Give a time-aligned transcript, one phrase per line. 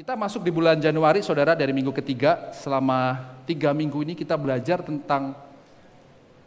[0.00, 2.56] Kita masuk di bulan Januari, saudara, dari minggu ketiga.
[2.56, 5.36] Selama tiga minggu ini kita belajar tentang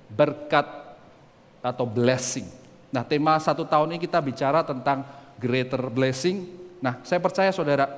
[0.10, 0.66] berkat
[1.62, 2.50] atau blessing.
[2.90, 5.06] Nah, tema satu tahun ini kita bicara tentang
[5.38, 6.50] greater blessing.
[6.82, 7.94] Nah, saya percaya saudara,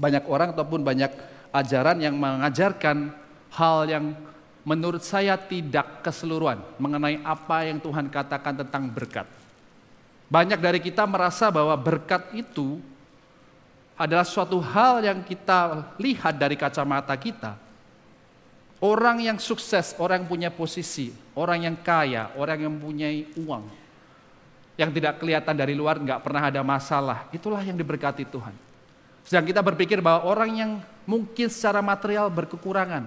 [0.00, 1.12] banyak orang ataupun banyak
[1.52, 3.12] ajaran yang mengajarkan
[3.52, 4.16] hal yang
[4.64, 9.28] menurut saya tidak keseluruhan mengenai apa yang Tuhan katakan tentang berkat.
[10.32, 12.80] Banyak dari kita merasa bahwa berkat itu
[14.00, 17.52] adalah suatu hal yang kita lihat dari kacamata kita.
[18.80, 23.68] Orang yang sukses, orang yang punya posisi, orang yang kaya, orang yang punya uang,
[24.80, 28.56] yang tidak kelihatan dari luar, nggak pernah ada masalah, itulah yang diberkati Tuhan.
[29.20, 30.70] Sedang kita berpikir bahwa orang yang
[31.04, 33.04] mungkin secara material berkekurangan,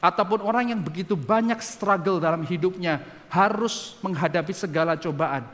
[0.00, 5.44] ataupun orang yang begitu banyak struggle dalam hidupnya, harus menghadapi segala cobaan,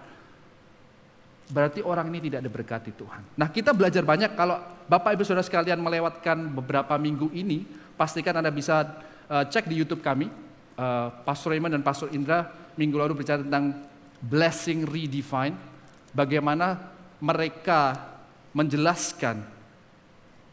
[1.50, 3.36] berarti orang ini tidak diberkati Tuhan.
[3.36, 4.56] Nah kita belajar banyak kalau
[4.88, 7.64] Bapak Ibu Saudara sekalian melewatkan beberapa minggu ini,
[7.96, 10.28] pastikan Anda bisa uh, cek di YouTube kami,
[10.76, 13.86] uh, Pastor Raymond dan Pastor Indra minggu lalu bicara tentang
[14.24, 15.56] blessing redefine,
[16.16, 16.80] bagaimana
[17.20, 17.96] mereka
[18.54, 19.40] menjelaskan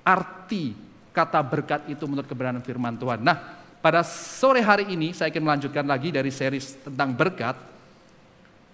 [0.02, 0.74] arti
[1.12, 3.20] kata berkat itu menurut kebenaran firman Tuhan.
[3.22, 7.56] Nah, pada sore hari ini saya akan melanjutkan lagi dari series tentang berkat,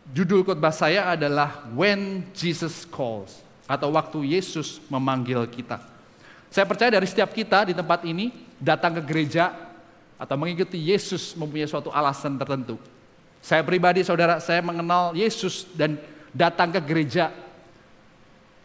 [0.08, 5.84] Judul khotbah saya adalah When Jesus Calls atau waktu Yesus memanggil kita.
[6.48, 9.52] Saya percaya dari setiap kita di tempat ini datang ke gereja
[10.16, 12.80] atau mengikuti Yesus mempunyai suatu alasan tertentu.
[13.44, 16.00] Saya pribadi saudara, saya mengenal Yesus dan
[16.32, 17.36] datang ke gereja.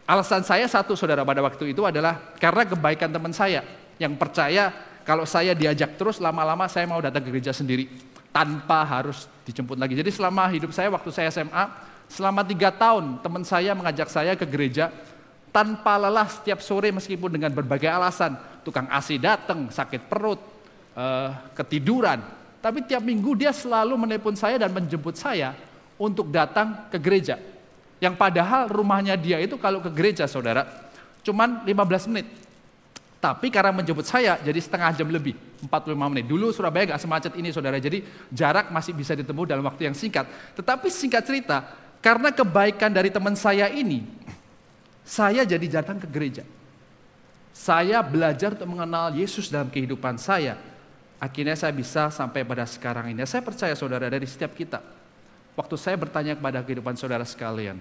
[0.07, 3.67] Alasan saya satu saudara pada waktu itu adalah karena kebaikan teman saya
[3.99, 4.71] yang percaya
[5.03, 9.93] kalau saya diajak terus lama-lama saya mau datang ke gereja sendiri tanpa harus dijemput lagi.
[9.93, 11.65] Jadi selama hidup saya waktu saya SMA,
[12.09, 14.89] selama tiga tahun teman saya mengajak saya ke gereja
[15.53, 18.35] tanpa lelah setiap sore meskipun dengan berbagai alasan.
[18.65, 20.41] Tukang AC datang, sakit perut,
[20.97, 22.19] uh, ketiduran.
[22.57, 25.53] Tapi tiap minggu dia selalu menelpon saya dan menjemput saya
[26.01, 27.37] untuk datang ke gereja.
[28.01, 30.65] Yang padahal rumahnya dia itu kalau ke gereja saudara,
[31.21, 32.27] cuman 15 menit.
[33.19, 35.35] Tapi karena menjemput saya jadi setengah jam lebih,
[35.67, 36.25] 45 menit.
[36.27, 40.27] Dulu Surabaya gak semacet ini saudara, jadi jarak masih bisa ditempuh dalam waktu yang singkat.
[40.59, 41.63] Tetapi singkat cerita,
[42.03, 44.03] karena kebaikan dari teman saya ini,
[45.03, 46.43] saya jadi datang ke gereja.
[47.53, 50.57] Saya belajar untuk mengenal Yesus dalam kehidupan saya.
[51.21, 53.23] Akhirnya saya bisa sampai pada sekarang ini.
[53.23, 54.83] Saya percaya saudara dari setiap kita.
[55.53, 57.77] Waktu saya bertanya kepada kehidupan saudara sekalian,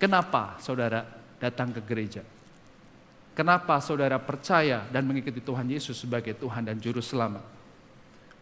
[0.00, 1.04] kenapa saudara
[1.36, 2.24] datang ke gereja?
[3.38, 7.46] Kenapa saudara percaya dan mengikuti Tuhan Yesus sebagai Tuhan dan Juru Selamat?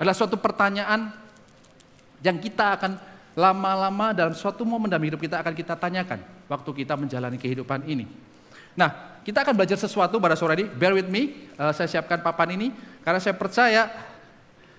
[0.00, 1.12] Adalah suatu pertanyaan
[2.24, 2.96] yang kita akan
[3.36, 8.08] lama-lama dalam suatu momen dalam hidup kita akan kita tanyakan waktu kita menjalani kehidupan ini.
[8.72, 10.64] Nah, kita akan belajar sesuatu pada sore ini.
[10.64, 12.72] Bear with me, uh, saya siapkan papan ini
[13.04, 13.92] karena saya percaya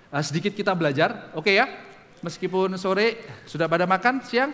[0.09, 1.29] uh, sedikit kita belajar.
[1.37, 1.69] Oke okay ya,
[2.25, 4.49] meskipun sore sudah pada makan siang,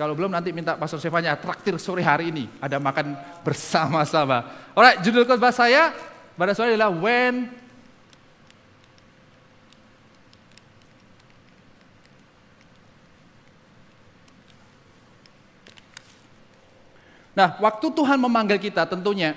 [0.00, 2.48] kalau belum nanti minta Pastor Stefanya traktir sore hari ini.
[2.56, 3.12] Ada makan
[3.44, 4.48] bersama-sama.
[4.72, 5.92] Alright, judul khotbah saya
[6.40, 7.60] pada sore adalah When
[17.36, 19.36] Nah, waktu Tuhan memanggil kita tentunya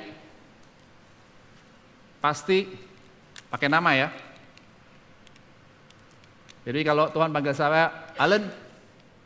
[2.23, 2.71] pasti
[3.51, 4.07] pakai nama ya.
[6.63, 8.47] Jadi kalau Tuhan panggil saya, Alan,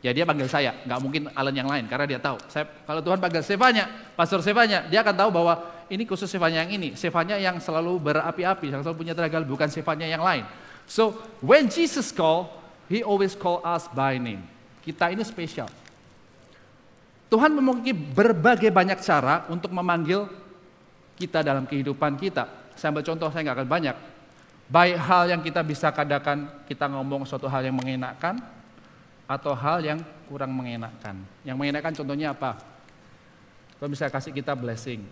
[0.08, 2.40] Ya dia panggil saya, nggak mungkin Alan yang lain karena dia tahu.
[2.48, 5.60] Saya kalau Tuhan panggil Stefanya, Pastor Stefanya, dia akan tahu bahwa
[5.92, 10.08] ini khusus Stefanya yang ini, Stefanya yang selalu berapi-api, yang selalu punya tenaga, bukan Stefanya
[10.08, 10.48] yang lain.
[10.88, 11.12] So
[11.44, 12.56] when Jesus call,
[12.88, 14.48] He always call us by name.
[14.80, 15.68] Kita ini spesial.
[17.28, 20.32] Tuhan memiliki berbagai banyak cara untuk memanggil
[21.20, 22.48] kita dalam kehidupan kita.
[22.80, 23.96] Saya ambil contoh, saya nggak akan banyak.
[24.72, 28.40] Baik hal yang kita bisa kadakan, kita ngomong suatu hal yang mengenakan,
[29.28, 30.00] atau hal yang
[30.32, 31.28] kurang mengenakan.
[31.44, 32.56] Yang mengenakan contohnya apa?
[33.78, 35.04] Kalau bisa kasih kita blessing.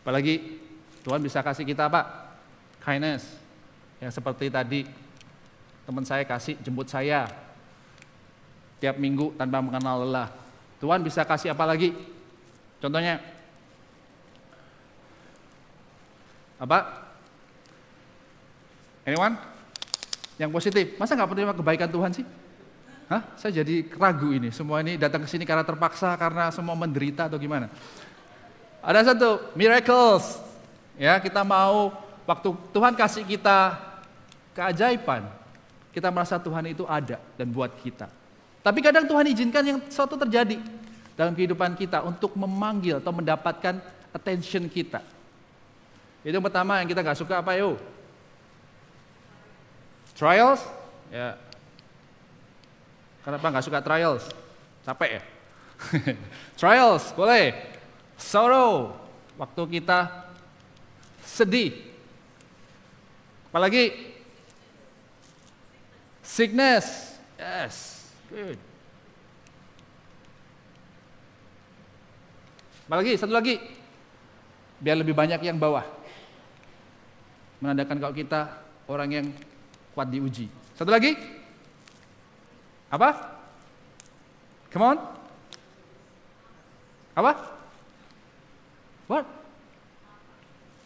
[0.00, 0.62] Apalagi
[1.02, 2.32] Tuhan bisa kasih kita apa?
[2.80, 3.26] Kindness.
[4.00, 4.80] Yang seperti tadi
[5.84, 7.26] teman saya kasih jemput saya
[8.80, 10.30] tiap minggu tanpa mengenal lelah.
[10.80, 11.92] Tuhan bisa kasih apa lagi?
[12.80, 13.20] Contohnya
[16.56, 17.10] apa?
[19.04, 19.59] Anyone?
[20.40, 20.86] Yang positif.
[20.96, 22.24] Masa nggak menerima kebaikan Tuhan sih?
[23.12, 23.20] Hah?
[23.36, 24.48] Saya jadi ragu ini.
[24.48, 27.68] Semua ini datang ke sini karena terpaksa, karena semua menderita atau gimana?
[28.80, 30.40] Ada satu, miracles.
[30.96, 31.92] Ya, kita mau
[32.24, 33.76] waktu Tuhan kasih kita
[34.56, 35.28] keajaiban,
[35.92, 38.08] kita merasa Tuhan itu ada dan buat kita.
[38.64, 40.56] Tapi kadang Tuhan izinkan yang suatu terjadi.
[41.20, 43.76] dalam kehidupan kita untuk memanggil atau mendapatkan
[44.08, 45.04] attention kita.
[46.24, 47.76] Itu yang pertama yang kita nggak suka apa yuk?
[50.20, 50.60] Trials?
[51.08, 51.40] Ya.
[53.24, 54.28] Kenapa nggak suka trials?
[54.84, 55.22] Capek ya?
[56.60, 57.56] trials, boleh.
[58.20, 58.92] Sorrow,
[59.40, 60.28] waktu kita
[61.24, 61.72] sedih.
[63.48, 64.12] Apalagi
[66.20, 67.16] sickness.
[67.40, 68.60] Yes, good.
[72.84, 73.56] Apalagi satu lagi.
[74.84, 75.88] Biar lebih banyak yang bawah.
[77.64, 78.40] Menandakan kalau kita
[78.84, 79.26] orang yang
[79.94, 80.46] kuat diuji.
[80.78, 81.16] Satu lagi.
[82.90, 83.38] Apa?
[84.70, 84.98] Come on.
[87.14, 87.32] Apa?
[89.10, 89.26] What?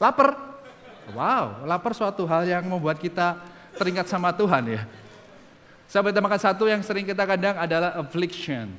[0.01, 0.29] Lapar.
[1.13, 3.37] Wow, lapar suatu hal yang membuat kita
[3.77, 4.83] teringat sama Tuhan ya.
[5.85, 8.73] Saya makan satu yang sering kita kadang adalah affliction.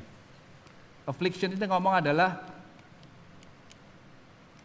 [1.05, 2.41] Affliction itu ngomong adalah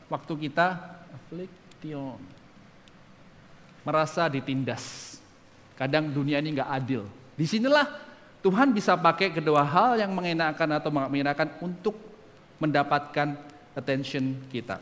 [0.09, 0.81] waktu kita
[1.13, 2.17] affliction.
[3.85, 5.10] Merasa ditindas.
[5.81, 7.09] Kadang dunia ini nggak adil.
[7.41, 7.89] Di sinilah
[8.45, 11.97] Tuhan bisa pakai kedua hal yang mengenakan atau mengenakan untuk
[12.61, 13.33] mendapatkan
[13.73, 14.77] attention kita.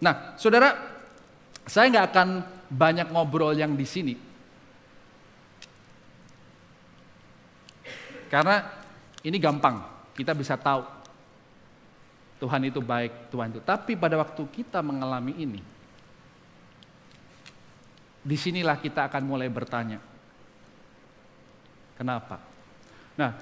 [0.00, 0.72] Nah, saudara,
[1.68, 2.28] saya nggak akan
[2.72, 4.14] banyak ngobrol yang di sini.
[8.32, 8.64] Karena
[9.20, 9.84] ini gampang,
[10.16, 10.86] kita bisa tahu
[12.40, 13.60] Tuhan itu baik, Tuhan itu.
[13.60, 15.60] Tapi pada waktu kita mengalami ini,
[18.24, 20.09] di sinilah kita akan mulai bertanya,
[22.00, 22.40] kenapa?
[23.12, 23.36] Nah,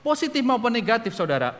[0.00, 1.52] positif maupun negatif saudara,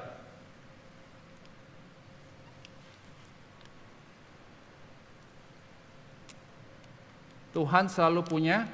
[7.52, 8.64] Tuhan selalu punya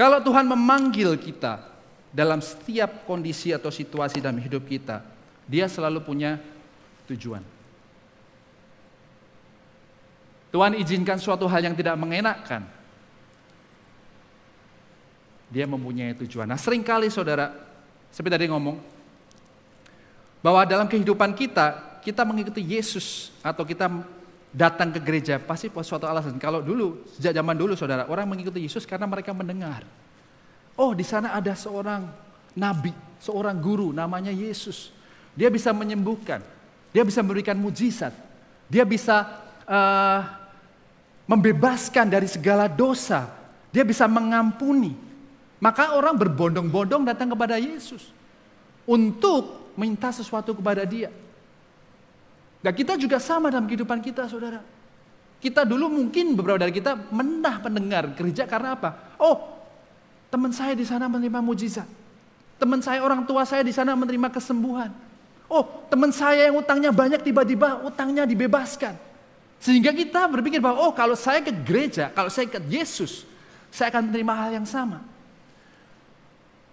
[0.00, 1.60] Kalau Tuhan memanggil kita
[2.08, 5.04] dalam setiap kondisi atau situasi dalam hidup kita,
[5.44, 6.40] Dia selalu punya
[7.04, 7.59] tujuan.
[10.50, 12.66] Tuhan izinkan suatu hal yang tidak mengenakkan.
[15.50, 16.46] Dia mempunyai tujuan.
[16.46, 17.54] Nah sering kali saudara,
[18.10, 18.78] seperti tadi ngomong,
[20.42, 23.86] bahwa dalam kehidupan kita, kita mengikuti Yesus atau kita
[24.50, 26.38] datang ke gereja pasti suatu alasan.
[26.38, 29.86] Kalau dulu, sejak zaman dulu saudara, orang mengikuti Yesus karena mereka mendengar.
[30.74, 32.08] Oh di sana ada seorang
[32.56, 32.90] nabi,
[33.22, 34.90] seorang guru namanya Yesus.
[35.34, 36.42] Dia bisa menyembuhkan,
[36.90, 38.10] dia bisa memberikan mujizat,
[38.66, 39.28] dia bisa
[39.68, 40.39] uh,
[41.30, 43.30] membebaskan dari segala dosa,
[43.70, 44.98] dia bisa mengampuni.
[45.62, 48.10] Maka orang berbondong-bondong datang kepada Yesus
[48.82, 51.14] untuk minta sesuatu kepada dia.
[52.58, 54.58] Dan kita juga sama dalam kehidupan kita, saudara.
[55.38, 59.14] Kita dulu mungkin beberapa dari kita menah pendengar gereja karena apa?
[59.16, 59.62] Oh,
[60.28, 61.88] teman saya di sana menerima mujizat.
[62.60, 64.92] Teman saya, orang tua saya di sana menerima kesembuhan.
[65.48, 69.09] Oh, teman saya yang utangnya banyak tiba-tiba utangnya dibebaskan.
[69.60, 73.28] Sehingga kita berpikir bahwa oh kalau saya ke gereja, kalau saya ke Yesus,
[73.68, 75.04] saya akan menerima hal yang sama.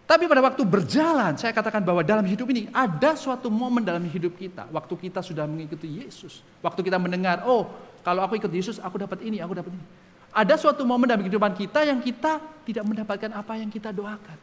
[0.08, 4.40] Tapi pada waktu berjalan, saya katakan bahwa dalam hidup ini ada suatu momen dalam hidup
[4.40, 4.64] kita.
[4.72, 6.40] Waktu kita sudah mengikuti Yesus.
[6.64, 7.68] Waktu kita mendengar, oh
[8.08, 9.84] kalau aku ikut Yesus, aku dapat ini, aku dapat ini.
[10.32, 14.40] Ada suatu momen dalam kehidupan kita yang kita tidak mendapatkan apa yang kita doakan.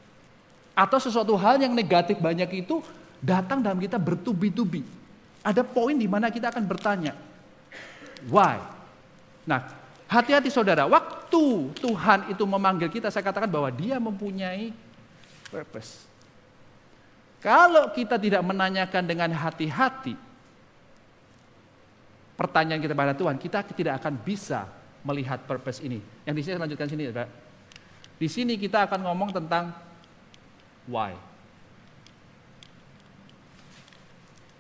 [0.77, 2.85] Atau sesuatu hal yang negatif banyak itu
[3.25, 4.85] datang dalam kita bertubi-tubi.
[5.41, 7.17] Ada poin di mana kita akan bertanya,
[8.29, 8.61] why?
[9.45, 9.69] Nah,
[10.09, 14.73] hati-hati saudara, waktu Tuhan itu memanggil kita, saya katakan bahwa dia mempunyai
[15.49, 16.07] purpose.
[17.45, 20.17] Kalau kita tidak menanyakan dengan hati-hati
[22.35, 24.65] pertanyaan kita pada Tuhan, kita tidak akan bisa
[25.05, 26.01] melihat purpose ini.
[26.25, 27.29] Yang di sini saya lanjutkan sini, Pak.
[28.17, 29.77] Di sini kita akan ngomong tentang
[30.89, 31.13] why.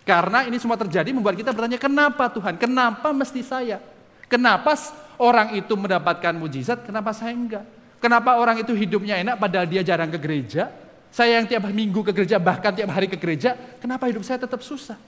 [0.04, 2.60] Karena ini semua terjadi membuat kita bertanya, kenapa Tuhan?
[2.60, 3.80] Kenapa mesti saya?
[4.28, 4.76] Kenapa
[5.16, 7.64] orang itu mendapatkan mujizat, kenapa saya enggak?
[8.04, 10.68] Kenapa orang itu hidupnya enak padahal dia jarang ke gereja?
[11.08, 14.60] Saya yang tiap minggu ke gereja, bahkan tiap hari ke gereja, kenapa hidup saya tetap
[14.60, 15.00] susah?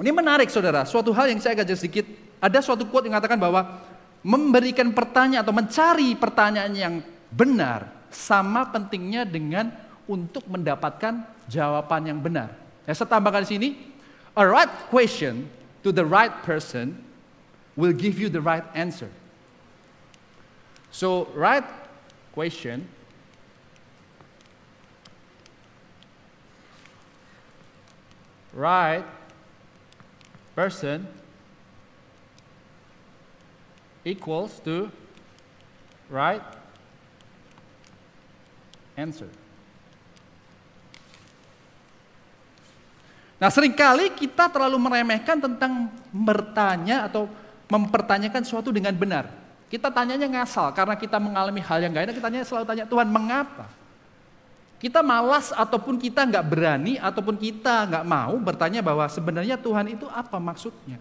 [0.00, 2.08] Ini menarik saudara, suatu hal yang saya akan sedikit,
[2.40, 3.82] ada suatu quote yang mengatakan bahwa
[4.24, 6.94] memberikan pertanyaan atau mencari pertanyaan yang
[7.28, 9.68] benar sama pentingnya dengan
[10.08, 12.63] untuk mendapatkan jawaban yang benar.
[12.84, 13.68] Ya, saya tambahkan di sini,
[14.36, 15.48] a right question
[15.82, 17.00] to the right person
[17.76, 19.08] will give you the right answer.
[20.90, 21.64] So, right
[22.34, 22.86] question
[28.54, 29.04] right
[30.54, 31.06] person
[34.04, 34.90] equals to
[36.08, 36.42] right
[38.96, 39.28] answer.
[43.44, 47.28] Nah sering kali kita terlalu meremehkan tentang bertanya atau
[47.68, 49.28] mempertanyakan sesuatu dengan benar.
[49.68, 53.04] Kita tanyanya ngasal karena kita mengalami hal yang gak enak, kita tanya selalu tanya Tuhan
[53.04, 53.68] mengapa?
[54.80, 60.08] Kita malas ataupun kita nggak berani ataupun kita nggak mau bertanya bahwa sebenarnya Tuhan itu
[60.08, 60.96] apa maksudnya.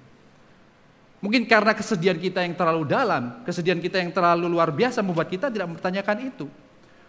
[1.23, 5.47] Mungkin karena kesedihan kita yang terlalu dalam, kesedihan kita yang terlalu luar biasa membuat kita
[5.47, 6.51] tidak mempertanyakan itu.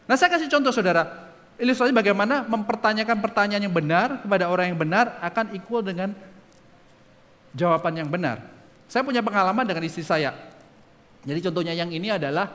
[0.06, 5.18] Nah saya kasih contoh saudara, ilustrasi bagaimana mempertanyakan pertanyaan yang benar kepada orang yang benar
[5.22, 6.10] akan equal dengan
[7.54, 8.42] jawaban yang benar.
[8.90, 10.34] Saya punya pengalaman dengan istri saya.
[11.24, 12.50] Jadi contohnya yang ini adalah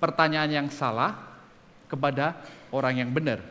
[0.00, 1.18] pertanyaan yang salah
[1.90, 2.38] kepada
[2.72, 3.42] orang yang benar.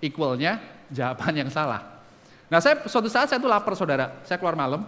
[0.00, 0.60] Equalnya
[0.90, 2.02] jawaban yang salah.
[2.50, 4.84] Nah saya suatu saat saya tuh lapar saudara, saya keluar malam,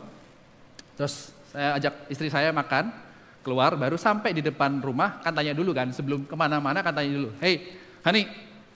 [0.99, 2.93] terus saya ajak istri saya makan,
[3.41, 7.15] keluar baru sampai di depan rumah kan tanya dulu kan sebelum ke mana-mana kan tanya
[7.15, 8.27] dulu, hey honey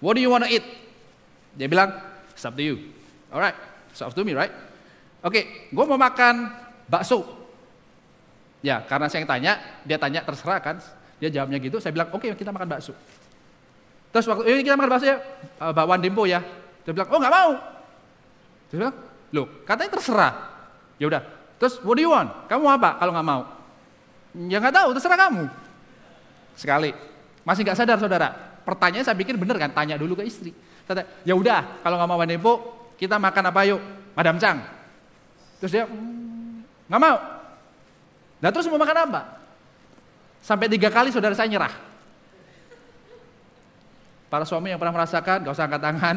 [0.00, 0.64] What do you want to eat?
[1.54, 1.92] Dia bilang,
[2.32, 2.90] it's up to you.
[3.28, 3.54] Alright,
[3.92, 4.50] it's up to me, right?
[5.20, 6.48] Oke, okay, gue mau makan
[6.88, 7.22] bakso.
[8.64, 9.52] Ya, karena saya yang tanya,
[9.84, 10.76] dia tanya terserah kan.
[11.20, 12.96] Dia jawabnya gitu, saya bilang, oke okay, kita makan bakso.
[14.10, 15.16] Terus waktu ini kita makan bakso ya,
[15.60, 16.40] uh, bakwan dempo ya.
[16.82, 17.50] Dia bilang, oh nggak mau.
[18.72, 18.96] Dia bilang,
[19.36, 20.32] loh katanya terserah.
[20.96, 21.22] Ya udah,
[21.60, 22.32] terus what do you want?
[22.48, 23.42] Kamu apa kalau nggak mau?
[24.48, 25.44] Ya nggak tahu, terserah kamu.
[26.56, 26.90] Sekali,
[27.44, 28.28] masih nggak sadar saudara,
[28.66, 30.52] pertanyaan saya pikir bener kan, tanya dulu ke istri.
[31.22, 32.52] Ya udah, kalau nggak mau Wanepo,
[32.98, 33.80] kita makan apa yuk?
[34.12, 34.58] Madam Chang.
[35.62, 37.16] Terus dia mm, nggak mau.
[38.40, 39.20] Nah terus mau makan apa?
[40.40, 41.74] Sampai tiga kali saudara saya nyerah.
[44.30, 46.16] Para suami yang pernah merasakan, gak usah angkat tangan,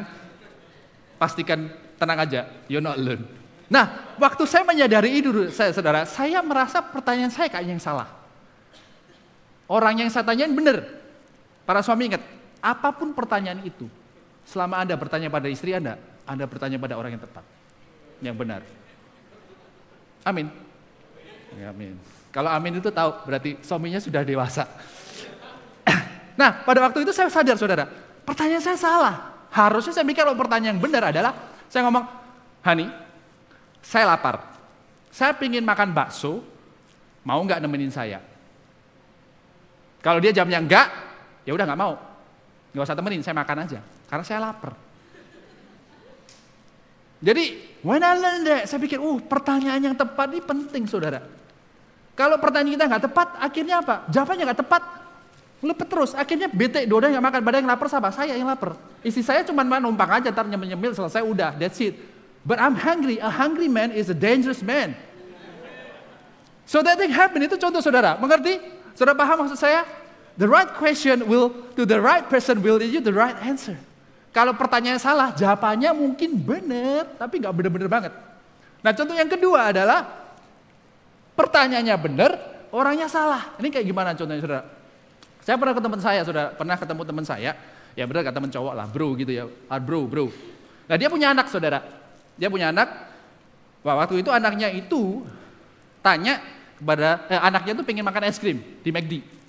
[1.17, 1.65] pastikan
[1.97, 3.25] tenang aja, you not alone.
[3.73, 8.05] Nah, waktu saya menyadari itu, saya, saudara, saya merasa pertanyaan saya kayaknya yang salah.
[9.65, 10.85] Orang yang saya tanyain benar.
[11.63, 12.23] Para suami ingat,
[12.63, 13.91] Apa pun pertanyaan itu,
[14.47, 17.43] selama Anda bertanya pada istri Anda, Anda bertanya pada orang yang tepat,
[18.23, 18.63] yang benar.
[20.23, 20.47] Amin.
[21.59, 21.99] Ya, amin.
[22.31, 24.63] Kalau amin itu tahu, berarti suaminya sudah dewasa.
[26.39, 27.85] Nah, pada waktu itu saya sadar, saudara,
[28.25, 29.15] pertanyaan saya salah.
[29.53, 31.35] Harusnya saya mikir kalau pertanyaan yang benar adalah,
[31.69, 32.09] saya ngomong,
[32.65, 32.89] Hani,
[33.83, 34.39] saya lapar.
[35.13, 36.41] Saya ingin makan bakso,
[37.21, 38.17] mau nggak nemenin saya?
[40.01, 40.89] Kalau dia jamnya enggak,
[41.43, 41.93] ya udah nggak mau.
[42.73, 43.79] Gak usah temenin, saya makan aja.
[44.09, 44.73] Karena saya lapar.
[47.23, 51.23] Jadi, when I learned that, saya pikir, uh, pertanyaan yang tepat ini penting, saudara.
[52.17, 53.95] Kalau pertanyaan kita nggak tepat, akhirnya apa?
[54.11, 54.83] Jawabannya nggak tepat,
[55.63, 56.11] lepet terus.
[56.17, 58.75] Akhirnya bete, yang nggak makan, badan yang lapar sama saya yang lapar.
[59.05, 61.95] Istri saya cuma numpang aja, ntar nyemil-nyemil, selesai, udah, that's it.
[62.43, 63.23] But I'm hungry.
[63.23, 64.99] A hungry man is a dangerous man.
[66.67, 68.19] So that thing happen, itu contoh saudara.
[68.19, 68.59] Mengerti?
[68.99, 69.87] Saudara paham maksud saya?
[70.33, 73.77] The right question will to the right person will lead you the right answer.
[74.33, 78.13] Kalau pertanyaan salah, jawabannya mungkin benar, tapi nggak benar-benar banget.
[78.81, 80.09] Nah contoh yang kedua adalah
[81.37, 82.31] pertanyaannya benar,
[82.73, 83.53] orangnya salah.
[83.61, 84.63] Ini kayak gimana contohnya saudara?
[85.45, 87.51] Saya pernah ke teman saya, saudara, pernah ketemu teman saya,
[87.93, 90.33] ya benar kata teman cowok lah, bro gitu ya, ah, bro, bro.
[90.89, 91.85] Nah dia punya anak saudara,
[92.33, 92.89] dia punya anak,
[93.85, 95.21] wah, waktu itu anaknya itu
[96.01, 96.41] tanya
[96.81, 99.42] kepada, eh, anaknya tuh pengen makan es krim di McD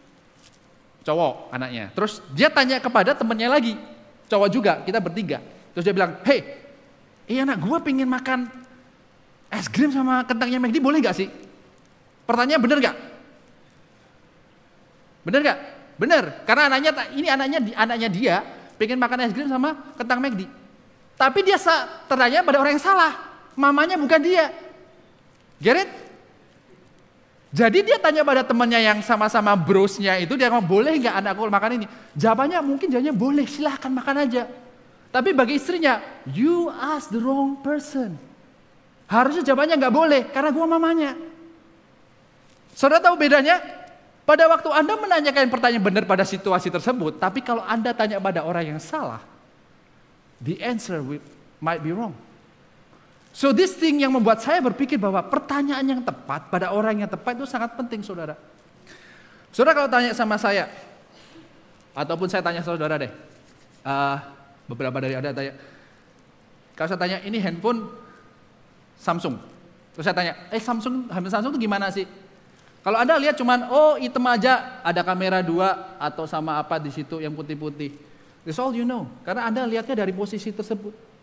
[1.04, 1.92] cowok anaknya.
[1.92, 3.76] Terus dia tanya kepada temennya lagi,
[4.26, 5.38] cowok juga, kita bertiga.
[5.76, 6.40] Terus dia bilang, hei,
[7.28, 8.48] iya anak gue pengen makan
[9.52, 11.28] es krim sama kentangnya McD, boleh gak sih?
[12.24, 12.96] Pertanyaan bener gak?
[15.22, 15.58] Bener gak?
[15.94, 18.36] Bener, karena anaknya ini anaknya anaknya dia
[18.74, 20.48] pengen makan es krim sama kentang McD.
[21.14, 21.54] Tapi dia
[22.10, 23.12] tertanya pada orang yang salah,
[23.54, 24.50] mamanya bukan dia.
[25.62, 26.03] Get it?
[27.54, 31.70] Jadi dia tanya pada temannya yang sama-sama brosnya itu, dia ngomong, boleh nggak anakku makan
[31.78, 31.86] ini?
[32.18, 34.50] Jawabannya mungkin jawabnya boleh, silahkan makan aja.
[35.14, 36.02] Tapi bagi istrinya,
[36.34, 38.18] you ask the wrong person.
[39.06, 41.14] Harusnya jawabannya nggak boleh, karena gua mamanya.
[42.74, 43.62] Saudara tahu bedanya?
[44.26, 48.74] Pada waktu Anda menanyakan pertanyaan benar pada situasi tersebut, tapi kalau Anda tanya pada orang
[48.74, 49.22] yang salah,
[50.42, 50.98] the answer
[51.62, 52.18] might be wrong.
[53.34, 57.34] So this thing yang membuat saya berpikir bahwa pertanyaan yang tepat pada orang yang tepat
[57.34, 58.38] itu sangat penting saudara.
[59.50, 60.70] Saudara kalau tanya sama saya,
[61.98, 63.10] ataupun saya tanya saudara deh,
[63.82, 64.16] uh,
[64.70, 65.58] beberapa dari Anda tanya,
[66.78, 67.90] kalau saya tanya ini handphone
[69.02, 69.34] Samsung,
[69.98, 72.06] terus saya tanya, eh Samsung, handphone Samsung itu gimana sih?
[72.86, 77.18] Kalau Anda lihat cuman, oh hitam aja, ada kamera dua atau sama apa di situ
[77.18, 77.98] yang putih-putih.
[78.46, 81.13] That's all you know, karena Anda lihatnya dari posisi tersebut.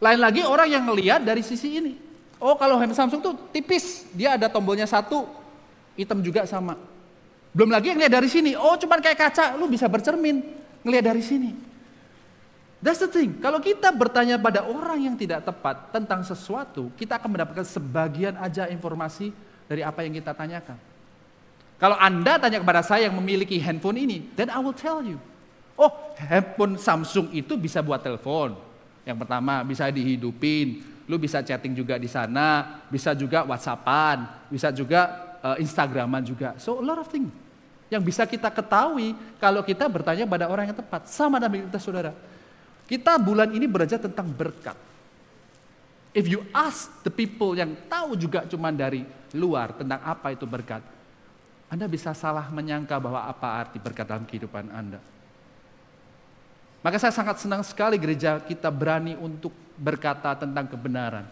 [0.00, 1.92] Lain lagi orang yang ngelihat dari sisi ini.
[2.40, 5.28] Oh kalau handphone Samsung tuh tipis, dia ada tombolnya satu,
[5.92, 6.80] hitam juga sama.
[7.52, 10.40] Belum lagi yang lihat dari sini, oh cuman kayak kaca, lu bisa bercermin.
[10.80, 11.52] ngelihat dari sini.
[12.80, 13.36] That's the thing.
[13.44, 18.64] Kalau kita bertanya pada orang yang tidak tepat tentang sesuatu, kita akan mendapatkan sebagian aja
[18.72, 19.36] informasi
[19.68, 20.80] dari apa yang kita tanyakan.
[21.76, 25.20] Kalau Anda tanya kepada saya yang memiliki handphone ini, then I will tell you.
[25.76, 28.69] Oh, handphone Samsung itu bisa buat telepon.
[29.04, 30.82] Yang pertama, bisa dihidupin.
[31.10, 36.54] Lu bisa chatting juga di sana, bisa juga WhatsAppan, bisa juga uh, Instagraman juga.
[36.62, 37.32] So a lot of things
[37.90, 41.10] yang bisa kita ketahui kalau kita bertanya pada orang yang tepat.
[41.10, 42.14] Sama dengan kita saudara.
[42.86, 44.78] Kita bulan ini belajar tentang berkat.
[46.10, 50.82] If you ask the people yang tahu juga cuma dari luar tentang apa itu berkat,
[51.70, 54.98] Anda bisa salah menyangka bahwa apa arti berkat dalam kehidupan Anda.
[56.80, 61.28] Maka saya sangat senang sekali gereja kita berani untuk berkata tentang kebenaran.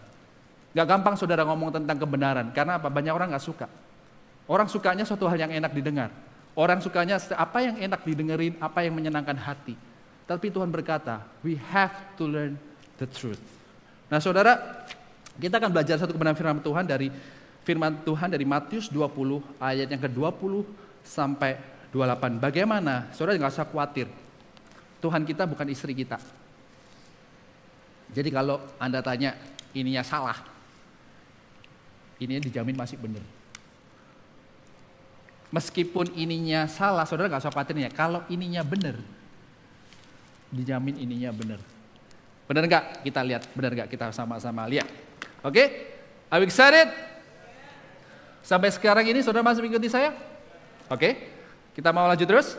[0.77, 2.93] Gak gampang saudara ngomong tentang kebenaran, karena apa?
[2.93, 3.65] Banyak orang gak suka.
[4.45, 6.13] Orang sukanya suatu hal yang enak didengar.
[6.53, 9.73] Orang sukanya apa yang enak didengerin, apa yang menyenangkan hati.
[10.29, 12.53] Tapi Tuhan berkata, we have to learn
[13.01, 13.41] the truth.
[14.09, 14.85] Nah saudara,
[15.41, 17.07] kita akan belajar satu kebenaran firman Tuhan dari
[17.65, 20.53] firman Tuhan dari Matius 20 ayat yang ke-20
[21.01, 21.57] sampai
[21.89, 22.37] 28.
[22.37, 23.09] Bagaimana?
[23.13, 24.28] Saudara nggak usah khawatir.
[24.99, 26.19] Tuhan kita bukan istri kita.
[28.11, 29.37] Jadi kalau Anda tanya
[29.71, 30.35] ininya salah,
[32.19, 33.23] ini dijamin masih benar.
[35.49, 37.89] Meskipun ininya salah, saudara nggak usah khawatir ya.
[37.89, 38.99] Kalau ininya benar,
[40.53, 41.61] dijamin ininya benar.
[42.45, 42.83] Benar nggak?
[43.05, 43.89] Kita lihat, benar nggak?
[43.89, 44.89] Kita sama-sama lihat.
[45.41, 45.53] Oke?
[45.53, 45.67] Okay?
[46.29, 46.89] Are excited?
[48.45, 50.13] Sampai sekarang ini saudara masih mengikuti saya?
[50.89, 50.97] Oke?
[50.97, 51.13] Okay?
[51.77, 52.57] Kita mau lanjut terus?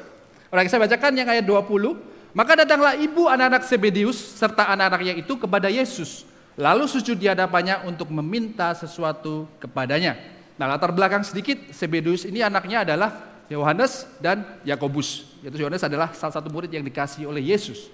[0.50, 2.09] Orang saya bacakan yang ayat 20.
[2.30, 6.22] Maka datanglah ibu anak-anak Sebedius serta anak-anaknya itu kepada Yesus.
[6.54, 10.14] Lalu sujud di hadapannya untuk meminta sesuatu kepadanya.
[10.54, 13.10] Nah latar belakang sedikit, Sebedius ini anaknya adalah
[13.50, 15.26] Yohanes dan Yakobus.
[15.42, 17.90] Yaitu Yohanes adalah salah satu murid yang dikasih oleh Yesus.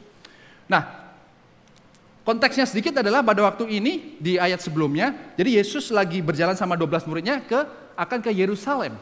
[0.69, 0.85] Nah,
[2.27, 7.09] konteksnya sedikit adalah pada waktu ini di ayat sebelumnya, jadi Yesus lagi berjalan sama 12
[7.09, 7.65] muridnya ke
[7.97, 8.99] akan ke Yerusalem.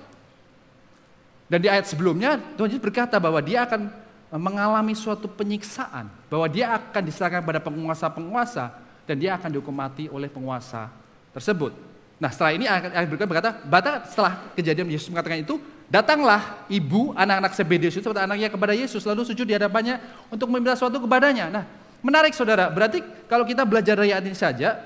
[1.50, 4.03] Dan di ayat sebelumnya Tuhan Yesus berkata bahwa dia akan
[4.38, 8.74] mengalami suatu penyiksaan, bahwa dia akan diserahkan pada penguasa-penguasa
[9.06, 10.90] dan dia akan dihukum mati oleh penguasa
[11.30, 11.74] tersebut.
[12.18, 17.52] Nah setelah ini ayat berikutnya berkata, bata setelah kejadian Yesus mengatakan itu, Datanglah ibu anak-anak
[17.52, 20.00] Zebedeus itu anaknya kepada Yesus lalu sujud di hadapannya
[20.32, 21.52] untuk meminta sesuatu kepadanya.
[21.52, 21.64] Nah,
[22.00, 22.72] menarik saudara.
[22.72, 24.80] Berarti kalau kita belajar dari ayat ini saja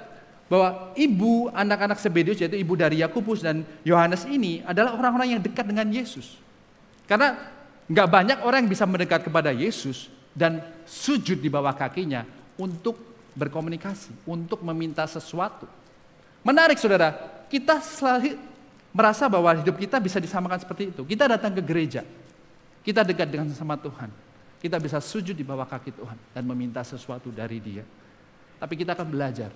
[0.50, 5.64] bahwa ibu anak-anak Zebedeus yaitu ibu dari Yakobus dan Yohanes ini adalah orang-orang yang dekat
[5.70, 6.34] dengan Yesus.
[7.06, 7.38] Karena
[7.88, 12.22] nggak banyak orang yang bisa mendekat kepada Yesus dan sujud di bawah kakinya
[12.60, 13.00] untuk
[13.32, 15.64] berkomunikasi, untuk meminta sesuatu.
[16.44, 17.16] Menarik saudara,
[17.48, 18.36] kita selalu
[18.92, 21.02] merasa bahwa hidup kita bisa disamakan seperti itu.
[21.02, 22.04] Kita datang ke gereja,
[22.84, 24.10] kita dekat dengan sama Tuhan.
[24.58, 27.86] Kita bisa sujud di bawah kaki Tuhan dan meminta sesuatu dari Dia.
[28.58, 29.54] Tapi kita akan belajar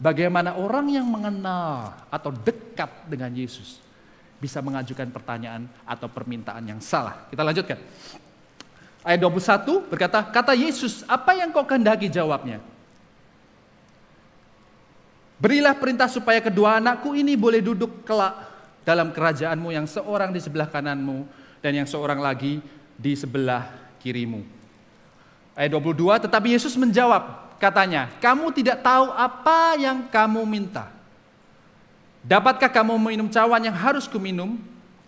[0.00, 3.76] bagaimana orang yang mengenal atau dekat dengan Yesus
[4.42, 7.30] bisa mengajukan pertanyaan atau permintaan yang salah.
[7.30, 7.78] Kita lanjutkan.
[9.06, 12.58] Ayat 21 berkata, kata Yesus, apa yang kau kehendaki jawabnya?
[15.38, 18.50] Berilah perintah supaya kedua anakku ini boleh duduk kelak
[18.82, 21.26] dalam kerajaanmu yang seorang di sebelah kananmu
[21.62, 22.58] dan yang seorang lagi
[22.98, 23.70] di sebelah
[24.02, 24.42] kirimu.
[25.54, 31.01] Ayat 22, tetapi Yesus menjawab, katanya, kamu tidak tahu apa yang kamu minta.
[32.22, 34.58] Dapatkah kamu minum cawan yang harus kuminum?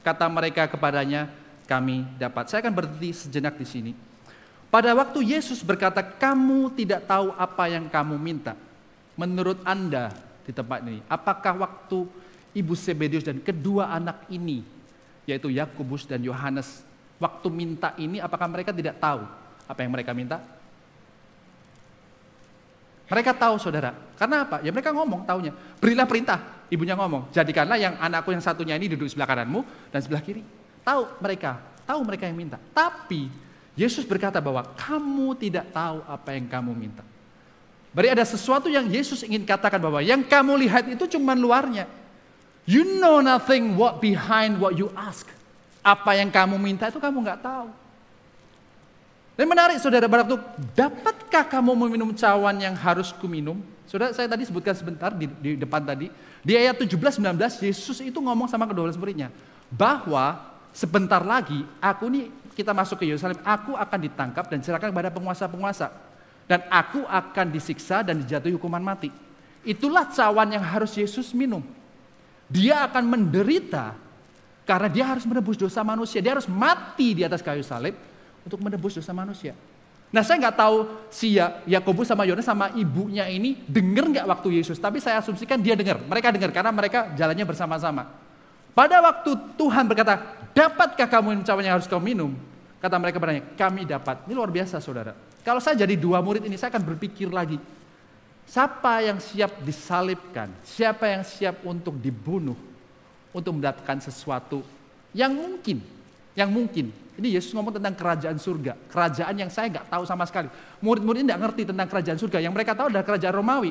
[0.03, 1.31] Kata mereka kepadanya,
[1.64, 2.50] kami dapat.
[2.50, 3.92] Saya akan berhenti sejenak di sini.
[4.68, 8.59] Pada waktu Yesus berkata, kamu tidak tahu apa yang kamu minta.
[9.14, 10.11] Menurut Anda
[10.42, 12.11] di tempat ini, apakah waktu
[12.50, 14.66] ibu Sebedius dan kedua anak ini,
[15.24, 16.83] yaitu Yakobus dan Yohanes,
[17.22, 19.22] waktu minta ini apakah mereka tidak tahu
[19.70, 20.42] apa yang mereka minta?
[23.07, 24.59] Mereka tahu saudara, karena apa?
[24.64, 25.55] Ya mereka ngomong taunya.
[25.79, 26.40] Berilah perintah,
[26.72, 27.29] ibunya ngomong.
[27.35, 30.44] Jadikanlah yang anakku yang satunya ini duduk sebelah kananmu dan sebelah kiri.
[30.85, 32.61] Tahu mereka, tahu mereka yang minta.
[32.72, 33.29] Tapi
[33.74, 37.03] Yesus berkata bahwa kamu tidak tahu apa yang kamu minta.
[37.94, 41.87] Berarti ada sesuatu yang Yesus ingin katakan bahwa yang kamu lihat itu cuma luarnya.
[42.64, 45.29] You know nothing what behind what you ask.
[45.85, 47.68] Apa yang kamu minta itu kamu nggak tahu.
[49.35, 50.38] Dan menarik saudara itu,
[50.79, 53.59] dapatkah kamu meminum cawan yang harus kuminum?
[53.85, 56.09] Saudara saya tadi sebutkan sebentar di, di depan tadi,
[56.40, 57.37] di ayat 17-19
[57.68, 59.29] Yesus itu ngomong sama kedua belas muridnya,
[59.68, 60.40] bahwa
[60.73, 65.90] sebentar lagi aku ini kita masuk ke Yerusalem, aku akan ditangkap dan diserahkan kepada penguasa-penguasa.
[66.44, 69.09] Dan aku akan disiksa dan dijatuhi hukuman mati.
[69.64, 71.64] Itulah cawan yang harus Yesus minum.
[72.53, 73.97] Dia akan menderita
[74.68, 76.20] karena dia harus menebus dosa manusia.
[76.20, 77.97] Dia harus mati di atas kayu salib
[78.44, 79.57] untuk menebus dosa manusia.
[80.14, 84.62] Nah saya nggak tahu si ya, Yakobus sama Yohanes sama ibunya ini dengar nggak waktu
[84.62, 85.98] Yesus, tapi saya asumsikan dia dengar.
[86.07, 88.14] Mereka dengar karena mereka jalannya bersama-sama.
[88.79, 90.22] Pada waktu Tuhan berkata,
[90.55, 92.31] dapatkah kamu minum yang harus kau minum?
[92.79, 94.22] Kata mereka bertanya, kami dapat.
[94.31, 95.18] Ini luar biasa saudara.
[95.42, 97.59] Kalau saya jadi dua murid ini, saya akan berpikir lagi.
[98.46, 100.46] Siapa yang siap disalibkan?
[100.62, 102.55] Siapa yang siap untuk dibunuh?
[103.35, 104.62] Untuk mendapatkan sesuatu
[105.11, 105.83] yang mungkin.
[106.38, 110.50] Yang mungkin ini Yesus ngomong tentang kerajaan surga, kerajaan yang saya nggak tahu sama sekali.
[110.83, 112.38] Murid-murid ini nggak ngerti tentang kerajaan surga.
[112.42, 113.70] Yang mereka tahu adalah kerajaan Romawi.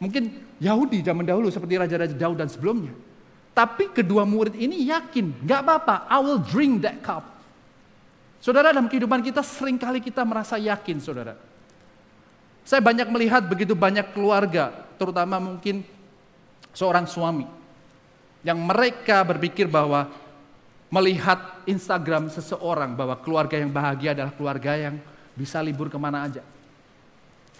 [0.00, 0.22] Mungkin
[0.56, 2.96] Yahudi zaman dahulu seperti raja-raja Daud dan sebelumnya.
[3.52, 7.28] Tapi kedua murid ini yakin, nggak apa-apa, I will drink that cup.
[8.40, 11.36] Saudara dalam kehidupan kita sering kali kita merasa yakin saudara.
[12.64, 15.84] Saya banyak melihat begitu banyak keluarga, terutama mungkin
[16.72, 17.44] seorang suami.
[18.40, 20.08] Yang mereka berpikir bahwa
[20.90, 24.98] melihat Instagram seseorang bahwa keluarga yang bahagia adalah keluarga yang
[25.38, 26.42] bisa libur ke mana aja.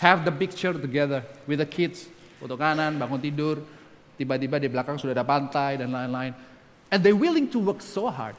[0.03, 2.11] Have the picture together with the kids,
[2.43, 3.63] foto kanan, bangun tidur,
[4.19, 6.35] tiba-tiba di belakang sudah ada pantai dan lain-lain.
[6.91, 8.35] And they willing to work so hard,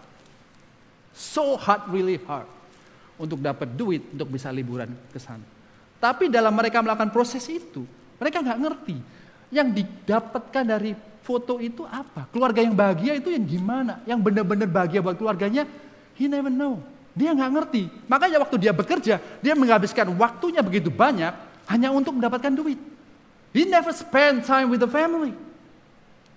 [1.16, 2.50] so hard, really hard,
[3.16, 5.46] untuk dapat duit untuk bisa liburan ke sana.
[6.04, 7.88] Tapi dalam mereka melakukan proses itu,
[8.20, 8.98] mereka nggak ngerti
[9.56, 12.26] yang didapatkan dari foto itu apa?
[12.34, 14.02] Keluarga yang bahagia itu yang gimana?
[14.10, 15.70] Yang benar-benar bahagia buat keluarganya?
[16.18, 16.82] He never know.
[17.14, 17.84] Dia nggak ngerti.
[18.10, 21.34] Makanya waktu dia bekerja, dia menghabiskan waktunya begitu banyak
[21.70, 22.80] hanya untuk mendapatkan duit.
[23.52, 25.36] He never spend time with the family.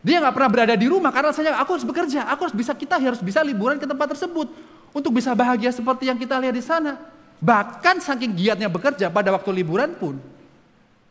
[0.05, 3.01] Dia nggak pernah berada di rumah karena saya aku harus bekerja, aku harus bisa kita
[3.01, 4.53] harus bisa liburan ke tempat tersebut
[4.93, 7.01] untuk bisa bahagia seperti yang kita lihat di sana.
[7.41, 10.21] Bahkan saking giatnya bekerja pada waktu liburan pun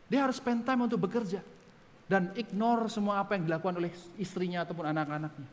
[0.06, 1.42] dia harus spend time untuk bekerja
[2.04, 3.90] dan ignore semua apa yang dilakukan oleh
[4.20, 5.48] istrinya ataupun anak-anaknya.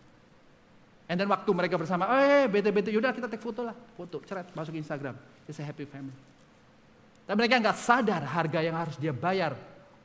[1.12, 4.76] And then waktu mereka bersama, eh bete-bete, yaudah kita take foto lah, foto, ceret, masuk
[4.80, 5.16] Instagram.
[5.44, 6.16] It's a happy family.
[7.28, 9.56] Tapi mereka nggak sadar harga yang harus dia bayar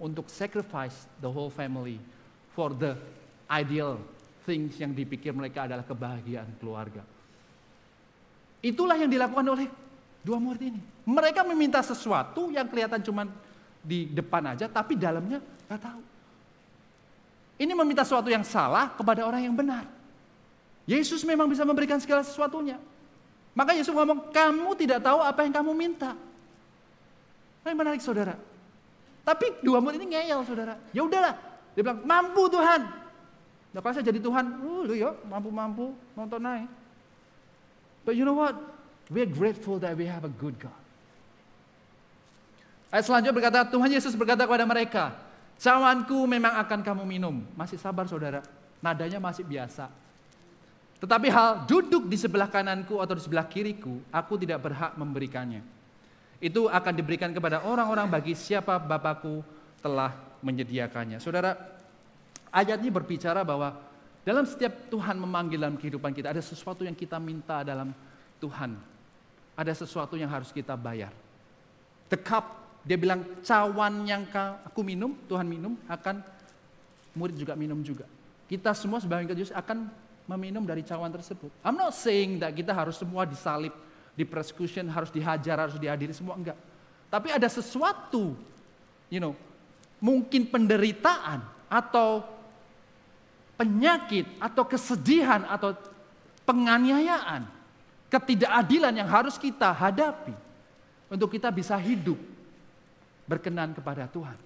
[0.03, 1.99] untuk sacrifice the whole family
[2.55, 2.99] for the
[3.47, 3.99] ideal
[4.43, 7.03] things yang dipikir mereka adalah kebahagiaan keluarga.
[8.63, 9.67] Itulah yang dilakukan oleh
[10.27, 10.81] dua murid ini.
[11.07, 13.31] Mereka meminta sesuatu yang kelihatan cuma
[13.79, 15.39] di depan aja, tapi dalamnya
[15.71, 16.16] nggak tahu.
[17.57, 19.89] Ini meminta sesuatu yang salah kepada orang yang benar.
[20.85, 22.77] Yesus memang bisa memberikan segala sesuatunya.
[23.57, 26.13] Maka Yesus ngomong, kamu tidak tahu apa yang kamu minta.
[27.65, 28.37] Nah, yang menarik saudara.
[29.27, 30.79] Tapi dua murid ini ngeyel saudara.
[30.93, 31.35] Ya udahlah.
[31.75, 32.87] Dia bilang, mampu Tuhan.
[33.75, 36.71] Nah kalau saya jadi Tuhan, uh, lu yuk mampu-mampu nonton naik.
[38.07, 38.55] But you know what?
[39.11, 40.81] We're grateful that we have a good God.
[42.95, 45.11] Ayat selanjutnya berkata, Tuhan Yesus berkata kepada mereka,
[45.57, 47.41] Cawanku memang akan kamu minum.
[47.57, 48.45] Masih sabar saudara,
[48.85, 49.89] nadanya masih biasa.
[50.97, 55.61] Tetapi hal duduk di sebelah kananku atau di sebelah kiriku, aku tidak berhak memberikannya.
[56.41, 59.41] Itu akan diberikan kepada orang-orang bagi siapa Bapakku
[59.81, 60.13] telah
[60.45, 61.21] menyediakannya.
[61.21, 61.57] Saudara,
[62.53, 63.77] ayat ini berbicara bahwa
[64.27, 67.95] dalam setiap Tuhan memanggil dalam kehidupan kita, ada sesuatu yang kita minta dalam
[68.43, 68.75] Tuhan.
[69.57, 71.15] Ada sesuatu yang harus kita bayar.
[72.13, 74.23] The cup dia bilang cawan yang
[74.63, 76.23] aku minum, Tuhan minum, akan
[77.19, 78.07] murid juga minum juga.
[78.47, 79.91] Kita semua sebagai Yesus akan
[80.31, 81.51] meminum dari cawan tersebut.
[81.67, 83.75] I'm not saying that kita harus semua disalib,
[84.15, 86.55] di persecution, harus dihajar, harus dihadiri semua enggak.
[87.11, 88.39] Tapi ada sesuatu,
[89.11, 89.35] you know,
[89.99, 92.23] mungkin penderitaan atau
[93.59, 95.75] penyakit atau kesedihan atau
[96.47, 97.51] penganiayaan,
[98.15, 100.39] ketidakadilan yang harus kita hadapi
[101.11, 102.36] untuk kita bisa hidup
[103.27, 104.39] berkenan kepada Tuhan.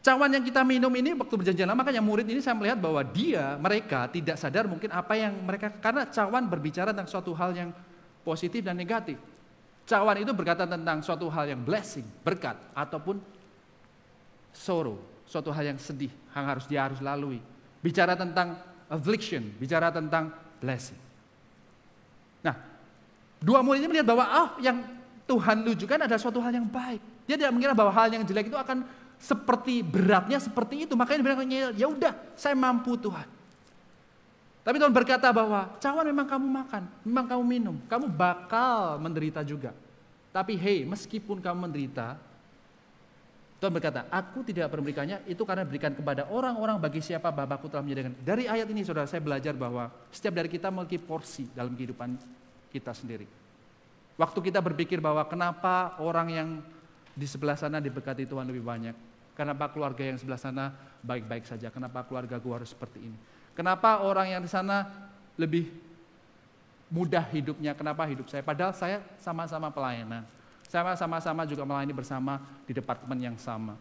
[0.00, 3.60] Cawan yang kita minum ini waktu berjanjian lama makanya murid ini saya melihat bahwa dia,
[3.60, 7.70] mereka tidak sadar mungkin apa yang mereka, karena cawan berbicara tentang suatu hal yang
[8.24, 9.20] positif dan negatif.
[9.84, 13.20] Cawan itu berkata tentang suatu hal yang blessing, berkat, ataupun
[14.56, 14.96] sorrow,
[15.28, 17.44] suatu hal yang sedih, yang harus dia harus lalui.
[17.84, 18.56] Bicara tentang
[18.88, 20.32] affliction, bicara tentang
[20.64, 20.96] blessing.
[22.40, 22.56] Nah,
[23.40, 24.84] Dua murid ini melihat bahwa ah yang
[25.24, 27.00] Tuhan tujukan adalah suatu hal yang baik.
[27.24, 28.84] Dia tidak mengira bahwa hal yang jelek itu akan
[29.16, 30.92] seperti beratnya seperti itu.
[30.92, 31.40] Makanya dia bilang,
[31.76, 33.24] ya udah, saya mampu Tuhan.
[34.60, 39.72] Tapi Tuhan berkata bahwa cawan memang kamu makan, memang kamu minum, kamu bakal menderita juga.
[40.30, 42.20] Tapi hey, meskipun kamu menderita,
[43.56, 48.20] Tuhan berkata, aku tidak memberikannya itu karena berikan kepada orang-orang bagi siapa Bapakku telah menyediakan.
[48.20, 52.16] Dari ayat ini saudara saya belajar bahwa setiap dari kita memiliki porsi dalam kehidupan
[52.70, 53.26] kita sendiri.
[54.16, 56.48] Waktu kita berpikir bahwa kenapa orang yang
[57.16, 58.94] di sebelah sana diberkati Tuhan lebih banyak.
[59.34, 61.72] Kenapa keluarga yang sebelah sana baik-baik saja.
[61.72, 63.18] Kenapa keluarga gua harus seperti ini.
[63.56, 64.86] Kenapa orang yang di sana
[65.34, 65.68] lebih
[66.90, 68.42] mudah hidupnya, kenapa hidup saya?
[68.42, 70.26] Padahal saya sama-sama pelayanan.
[70.66, 73.74] Saya sama-sama juga melayani bersama di departemen yang sama.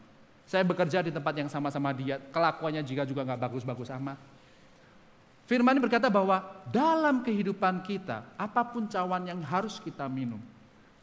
[0.50, 4.18] Saya bekerja di tempat yang sama-sama dia, kelakuannya juga juga nggak bagus-bagus amat.
[5.50, 10.38] Firman ini berkata bahwa dalam kehidupan kita, apa pun cawan yang harus kita minum,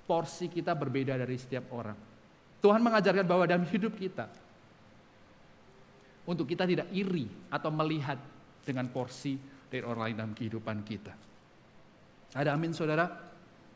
[0.06, 1.98] porsi kita berbeda dari setiap orang.
[2.62, 4.30] Tuhan mengajarkan bahwa dalam hidup kita,
[6.30, 8.22] untuk kita tidak iri atau melihat
[8.62, 9.34] dengan porsi
[9.66, 11.10] dari orang lain dalam kehidupan kita.
[12.38, 13.10] Ada amin saudara?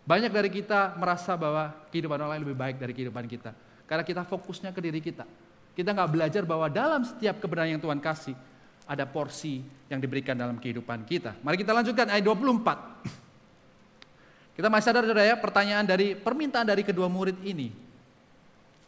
[0.07, 3.51] Banyak dari kita merasa bahwa kehidupan orang lain lebih baik dari kehidupan kita.
[3.91, 5.27] Karena kita fokusnya ke diri kita.
[5.75, 8.39] Kita nggak belajar bahwa dalam setiap kebenaran yang Tuhan kasih,
[8.91, 11.39] ada porsi yang diberikan dalam kehidupan kita.
[11.47, 14.59] Mari kita lanjutkan ayat 24.
[14.59, 17.71] Kita masih sadar saudara ya, pertanyaan dari permintaan dari kedua murid ini.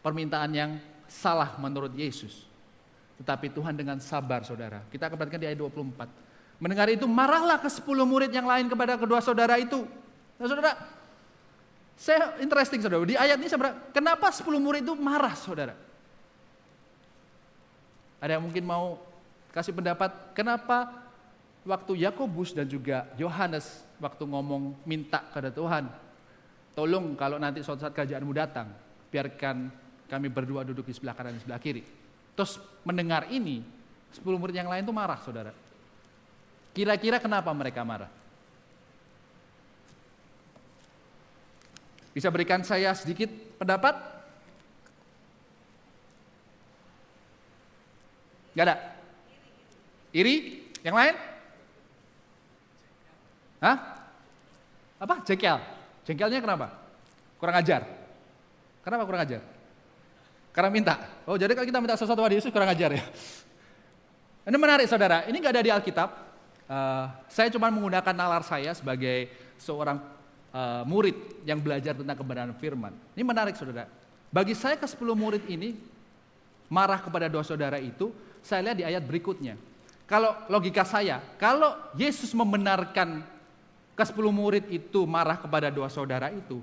[0.03, 0.75] Permintaan yang
[1.07, 2.43] salah menurut Yesus.
[3.15, 4.83] Tetapi Tuhan dengan sabar saudara.
[4.91, 6.59] Kita akan perhatikan di ayat 24.
[6.59, 9.87] Mendengar itu marahlah ke sepuluh murid yang lain kepada kedua saudara itu.
[10.35, 10.75] Nah, saudara,
[11.95, 13.07] saya interesting saudara.
[13.07, 15.79] Di ayat ini saudara, kenapa sepuluh murid itu marah saudara?
[18.19, 19.12] Ada yang mungkin mau
[19.53, 20.89] kasih pendapat, kenapa
[21.63, 25.87] waktu Yakobus dan juga Yohanes waktu ngomong minta kepada Tuhan,
[26.73, 28.73] tolong kalau nanti suatu saat kerajaanmu datang,
[29.13, 29.69] biarkan
[30.09, 31.85] kami berdua duduk di sebelah kanan dan sebelah kiri.
[32.33, 33.61] Terus mendengar ini,
[34.17, 35.53] 10 murid yang lain itu marah saudara.
[36.73, 38.09] Kira-kira kenapa mereka marah?
[42.13, 43.93] Bisa berikan saya sedikit pendapat?
[48.53, 48.92] Gak ada?
[50.13, 50.69] Iri?
[50.85, 51.15] Yang lain?
[53.59, 53.77] Hah?
[55.01, 55.25] Apa?
[55.25, 55.57] Jengkel.
[56.05, 56.71] Jengkelnya kenapa?
[57.41, 57.81] Kurang ajar.
[58.85, 59.41] Kenapa kurang ajar?
[60.53, 60.95] Karena minta.
[61.25, 63.03] Oh jadi kalau kita minta sesuatu pada Yesus kurang ajar ya.
[64.43, 66.09] Ini menarik saudara, ini nggak ada di Alkitab.
[66.67, 69.99] Uh, saya cuma menggunakan nalar saya sebagai seorang
[70.51, 71.15] uh, murid
[71.47, 72.91] yang belajar tentang kebenaran firman.
[73.15, 73.87] Ini menarik saudara.
[74.29, 75.79] Bagi saya ke 10 murid ini
[76.67, 78.11] marah kepada dua saudara itu,
[78.43, 79.55] saya lihat di ayat berikutnya.
[80.03, 83.23] Kalau logika saya, kalau Yesus membenarkan
[83.93, 86.59] ke 10 murid itu marah kepada dua saudara itu,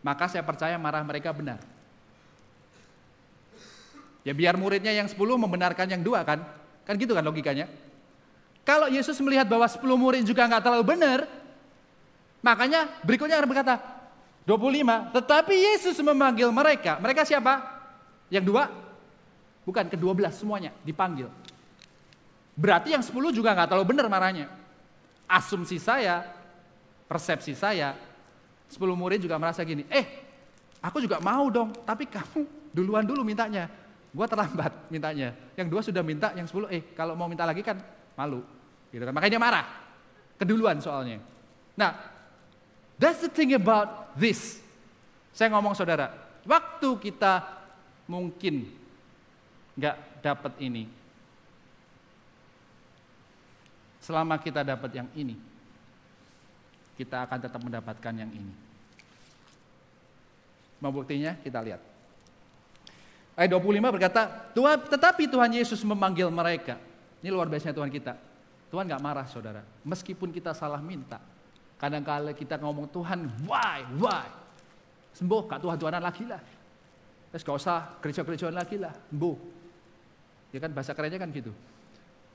[0.00, 1.60] maka saya percaya marah mereka benar.
[4.24, 6.42] Ya biar muridnya yang 10 membenarkan yang dua kan.
[6.88, 7.68] Kan gitu kan logikanya.
[8.64, 11.24] Kalau Yesus melihat bahwa 10 murid juga nggak terlalu benar,
[12.44, 13.80] makanya berikutnya berkata,
[14.44, 16.96] 25, tetapi Yesus memanggil mereka.
[17.00, 17.60] Mereka siapa?
[18.32, 18.64] Yang dua?
[19.68, 21.28] Bukan, kedua belas semuanya dipanggil.
[22.58, 24.50] Berarti yang 10 juga nggak terlalu benar marahnya.
[25.30, 26.26] Asumsi saya,
[27.06, 27.94] persepsi saya,
[28.66, 30.26] 10 murid juga merasa gini, eh
[30.82, 32.42] aku juga mau dong, tapi kamu
[32.76, 33.70] duluan dulu mintanya.
[34.10, 35.36] Gua terlambat mintanya.
[35.54, 37.78] Yang dua sudah minta, yang sepuluh, eh kalau mau minta lagi kan
[38.18, 38.42] malu.
[38.90, 39.14] Gitu kan.
[39.14, 39.66] Makanya marah.
[40.34, 41.22] Keduluan soalnya.
[41.78, 41.94] Nah,
[42.98, 44.58] that's the thing about this.
[45.30, 46.10] Saya ngomong saudara,
[46.42, 47.46] waktu kita
[48.08, 48.66] mungkin
[49.76, 50.88] nggak dapat ini,
[54.08, 55.36] selama kita dapat yang ini,
[56.96, 58.56] kita akan tetap mendapatkan yang ini.
[60.80, 61.36] Mau buktinya?
[61.36, 61.84] Kita lihat.
[63.36, 66.80] Ayat 25 berkata, Tuhan, tetapi Tuhan Yesus memanggil mereka.
[67.20, 68.16] Ini luar biasa Tuhan kita.
[68.72, 69.60] Tuhan gak marah saudara.
[69.84, 71.20] Meskipun kita salah minta.
[71.76, 74.26] Kadang-kala kita ngomong Tuhan, why, why?
[75.12, 76.40] Sembuh, kak Tuhan Tuhanan lagi lah.
[77.28, 79.36] Terus gak usah gereja-gerejaan lagi lah, sembuh.
[80.56, 81.52] Ya kan bahasa kerennya kan gitu.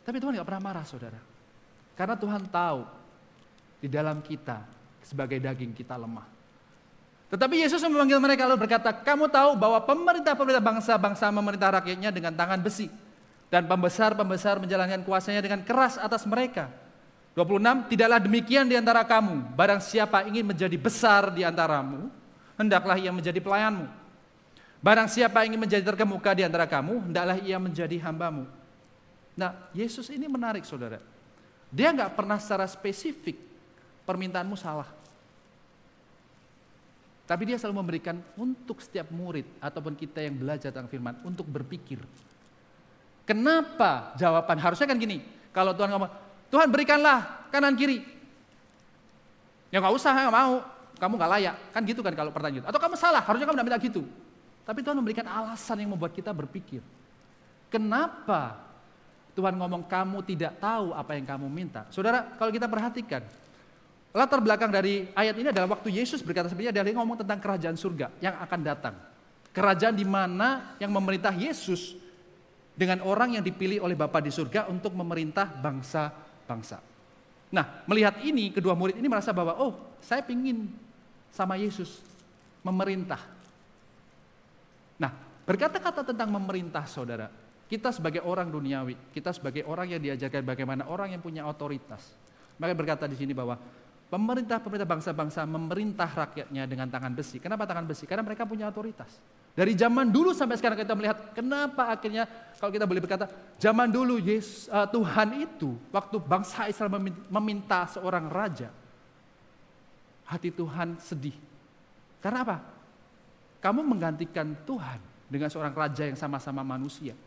[0.06, 1.33] Tapi Tuhan gak pernah marah saudara.
[1.93, 2.86] Karena Tuhan tahu
[3.84, 4.65] di dalam kita
[5.06, 6.25] sebagai daging kita lemah.
[7.34, 12.62] Tetapi Yesus memanggil mereka lalu berkata, kamu tahu bahwa pemerintah-pemerintah bangsa-bangsa memerintah rakyatnya dengan tangan
[12.62, 12.89] besi.
[13.49, 16.69] Dan pembesar-pembesar menjalankan kuasanya dengan keras atas mereka.
[17.38, 19.53] 26, tidaklah demikian di antara kamu.
[19.53, 22.10] Barang siapa ingin menjadi besar di antaramu,
[22.58, 23.86] hendaklah ia menjadi pelayanmu.
[24.82, 28.45] Barang siapa ingin menjadi terkemuka di antara kamu, hendaklah ia menjadi hambamu.
[29.34, 31.12] Nah, Yesus ini menarik saudara.
[31.74, 33.34] Dia nggak pernah secara spesifik
[34.06, 34.86] permintaanmu salah.
[37.26, 41.98] Tapi dia selalu memberikan untuk setiap murid ataupun kita yang belajar tentang firman untuk berpikir.
[43.26, 45.24] Kenapa jawaban harusnya kan gini.
[45.50, 46.12] Kalau Tuhan ngomong,
[46.54, 48.06] Tuhan berikanlah kanan kiri.
[49.74, 50.62] Ya nggak usah, nggak mau.
[51.00, 51.56] Kamu nggak layak.
[51.74, 52.70] Kan gitu kan kalau pertanyaan.
[52.70, 54.04] Atau kamu salah, harusnya kamu nggak minta gitu.
[54.68, 56.84] Tapi Tuhan memberikan alasan yang membuat kita berpikir.
[57.72, 58.62] Kenapa
[59.34, 61.89] Tuhan ngomong kamu tidak tahu apa yang kamu minta?
[61.89, 63.26] Saudara, kalau kita perhatikan,
[64.13, 68.13] Latar belakang dari ayat ini adalah waktu Yesus berkata sebenarnya dia ngomong tentang kerajaan surga
[68.22, 68.93] yang akan datang.
[69.50, 71.98] Kerajaan di mana yang memerintah Yesus
[72.78, 76.78] dengan orang yang dipilih oleh Bapa di surga untuk memerintah bangsa-bangsa.
[77.54, 80.69] Nah, melihat ini, kedua murid ini merasa bahwa, oh, saya ingin
[81.34, 82.02] sama Yesus
[82.65, 83.22] memerintah.
[85.02, 85.13] Nah,
[85.46, 87.30] berkata-kata tentang memerintah, saudara,
[87.74, 92.14] kita sebagai orang duniawi, kita sebagai orang yang diajarkan bagaimana orang yang punya otoritas.
[92.62, 93.58] Maka berkata di sini bahwa
[94.14, 97.42] pemerintah-pemerintah bangsa-bangsa memerintah rakyatnya dengan tangan besi.
[97.42, 98.06] Kenapa tangan besi?
[98.06, 99.10] Karena mereka punya otoritas.
[99.58, 102.30] Dari zaman dulu sampai sekarang kita melihat kenapa akhirnya
[102.62, 103.26] kalau kita boleh berkata
[103.58, 106.94] zaman dulu Yesus uh, Tuhan itu waktu bangsa Israel
[107.30, 108.70] meminta seorang raja
[110.30, 111.34] hati Tuhan sedih.
[112.22, 112.58] Karena apa?
[113.66, 117.18] Kamu menggantikan Tuhan dengan seorang raja yang sama-sama manusia.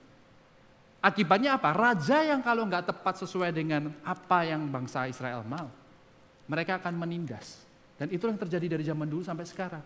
[1.06, 1.70] Akibatnya apa?
[1.70, 5.70] Raja yang kalau nggak tepat sesuai dengan apa yang bangsa Israel mau,
[6.50, 7.62] mereka akan menindas.
[7.94, 9.84] Dan itu yang terjadi dari zaman dulu sampai sekarang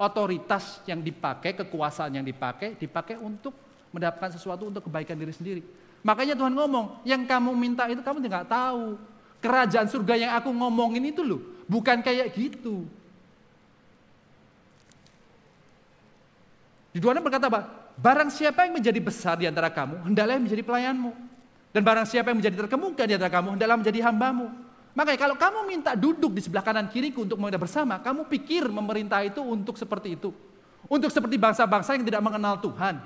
[0.00, 3.54] otoritas yang dipakai, kekuasaan yang dipakai, dipakai untuk
[3.94, 5.62] mendapatkan sesuatu untuk kebaikan diri sendiri.
[6.02, 8.98] Makanya Tuhan ngomong, yang kamu minta itu kamu tidak tahu.
[9.38, 12.88] Kerajaan surga yang aku ngomongin itu loh, bukan kayak gitu.
[16.90, 17.83] Di Tuhan berkata apa?
[17.94, 21.12] Barang siapa yang menjadi besar di antara kamu, hendaklah menjadi pelayanmu.
[21.74, 24.46] Dan barang siapa yang menjadi terkemuka di antara kamu, hendaklah menjadi hambamu.
[24.94, 29.26] Makanya kalau kamu minta duduk di sebelah kanan kiriku untuk memerintah bersama, kamu pikir memerintah
[29.26, 30.30] itu untuk seperti itu.
[30.86, 33.02] Untuk seperti bangsa-bangsa yang tidak mengenal Tuhan.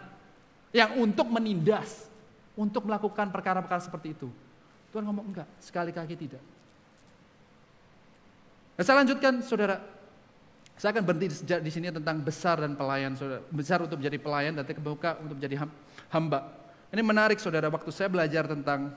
[0.72, 2.09] Yang untuk menindas.
[2.53, 4.29] Untuk melakukan perkara-perkara seperti itu.
[4.92, 6.42] Tuhan ngomong enggak, sekali kaki tidak.
[8.77, 9.81] Nah, saya lanjutkan saudara.
[10.79, 13.19] Saya akan berhenti di sini tentang besar dan pelayan.
[13.19, 13.43] Saudara.
[13.51, 15.67] Besar untuk menjadi pelayan dan terbuka untuk menjadi
[16.09, 16.55] hamba.
[16.88, 18.95] Ini menarik saudara, waktu saya belajar tentang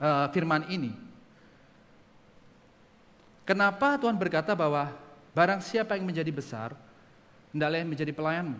[0.00, 0.90] uh, firman ini,
[3.50, 4.94] Kenapa Tuhan berkata bahwa
[5.34, 6.70] barang siapa yang menjadi besar,
[7.50, 8.58] hendaklah yang menjadi pelayanmu.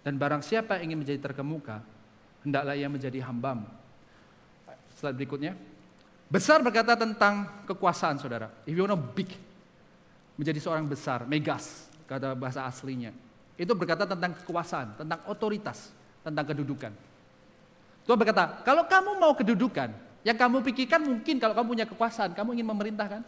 [0.00, 1.84] Dan barang siapa yang ingin menjadi terkemuka,
[2.40, 3.68] hendaklah ia menjadi hambamu.
[4.96, 5.52] Slide berikutnya.
[6.32, 8.48] Besar berkata tentang kekuasaan saudara.
[8.64, 9.28] If you want to big,
[10.40, 13.12] menjadi seorang besar, megas, kata bahasa aslinya.
[13.60, 15.92] Itu berkata tentang kekuasaan, tentang otoritas,
[16.24, 16.96] tentang kedudukan.
[18.08, 19.92] Tuhan berkata, kalau kamu mau kedudukan,
[20.24, 23.20] yang kamu pikirkan mungkin kalau kamu punya kekuasaan, kamu ingin memerintahkan,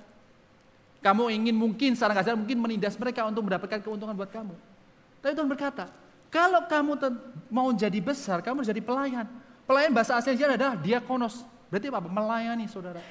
[1.05, 4.57] kamu ingin mungkin secara nggak mungkin menindas mereka untuk mendapatkan keuntungan buat kamu.
[5.20, 5.92] Tapi Tuhan berkata,
[6.33, 6.96] kalau kamu
[7.53, 9.29] mau jadi besar, kamu jadi pelayan.
[9.68, 11.44] Pelayan bahasa aslinya adalah diakonos.
[11.68, 12.09] Berarti apa?
[12.09, 13.05] Melayani saudara.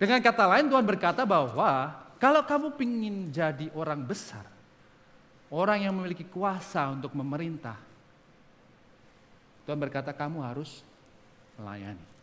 [0.00, 4.44] Dengan kata lain Tuhan berkata bahwa kalau kamu ingin jadi orang besar,
[5.52, 7.76] orang yang memiliki kuasa untuk memerintah,
[9.68, 10.82] Tuhan berkata kamu harus
[11.56, 12.16] melayani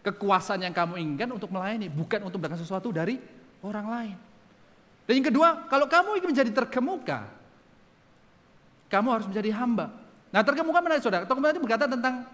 [0.00, 3.20] kekuasaan yang kamu inginkan untuk melayani, bukan untuk mendapatkan sesuatu dari
[3.60, 4.16] orang lain.
[5.04, 7.28] Dan yang kedua, kalau kamu ingin menjadi terkemuka,
[8.88, 9.92] kamu harus menjadi hamba.
[10.30, 12.24] Nah terkemuka menarik saudara, terkemuka itu berkata tentang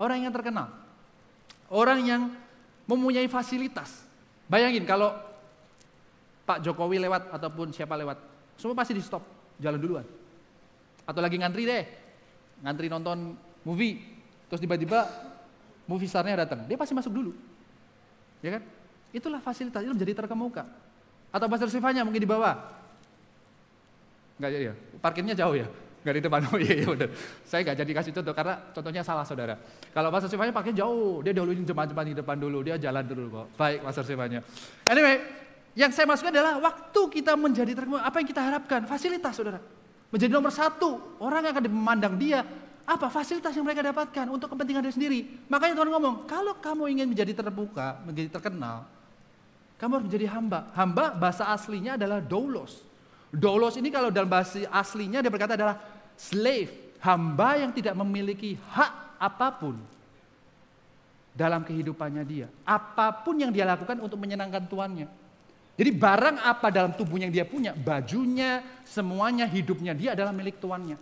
[0.00, 0.72] orang yang terkenal.
[1.66, 2.22] Orang yang
[2.86, 4.05] mempunyai fasilitas.
[4.46, 5.10] Bayangin kalau
[6.46, 8.18] Pak Jokowi lewat ataupun siapa lewat,
[8.54, 9.22] semua pasti di stop,
[9.58, 10.06] jalan duluan.
[11.02, 11.82] Atau lagi ngantri deh,
[12.62, 13.34] ngantri nonton
[13.66, 13.98] movie,
[14.46, 15.10] terus tiba-tiba
[15.90, 17.34] movie starnya datang, dia pasti masuk dulu.
[18.42, 18.62] Ya kan?
[19.10, 20.62] Itulah fasilitas, itu menjadi terkemuka.
[21.34, 22.54] Atau Pastor Sifanya mungkin di bawah.
[24.38, 25.66] Enggak jadi ya, parkirnya jauh ya.
[26.06, 27.10] Enggak di depan, oh iya, iya benar.
[27.42, 29.58] Saya enggak jadi kasih contoh karena contohnya salah saudara.
[29.90, 33.46] Kalau Pastor Sifanya parkir jauh, dia dahuluin jemaat-jemaat di depan dulu, dia jalan dulu kok.
[33.58, 34.38] Baik Pastor Sifanya.
[34.86, 35.18] Anyway,
[35.74, 38.80] yang saya maksudkan adalah waktu kita menjadi terkemuka, apa yang kita harapkan?
[38.86, 39.58] Fasilitas saudara.
[40.14, 42.46] Menjadi nomor satu, orang akan memandang dia
[42.86, 45.20] apa fasilitas yang mereka dapatkan untuk kepentingan diri sendiri.
[45.50, 48.86] Makanya Tuhan ngomong, kalau kamu ingin menjadi terbuka, menjadi terkenal,
[49.74, 50.70] kamu harus menjadi hamba.
[50.70, 52.86] Hamba bahasa aslinya adalah doulos.
[53.34, 56.72] Doulos ini kalau dalam bahasa aslinya dia berkata adalah slave,
[57.04, 59.76] hamba yang tidak memiliki hak apa pun
[61.36, 62.48] dalam kehidupannya dia.
[62.64, 65.06] Apa pun yang dia lakukan untuk menyenangkan tuannya.
[65.76, 70.96] Jadi barang apa dalam tubuh yang dia punya, bajunya, semuanya, hidupnya dia adalah milik tuannya.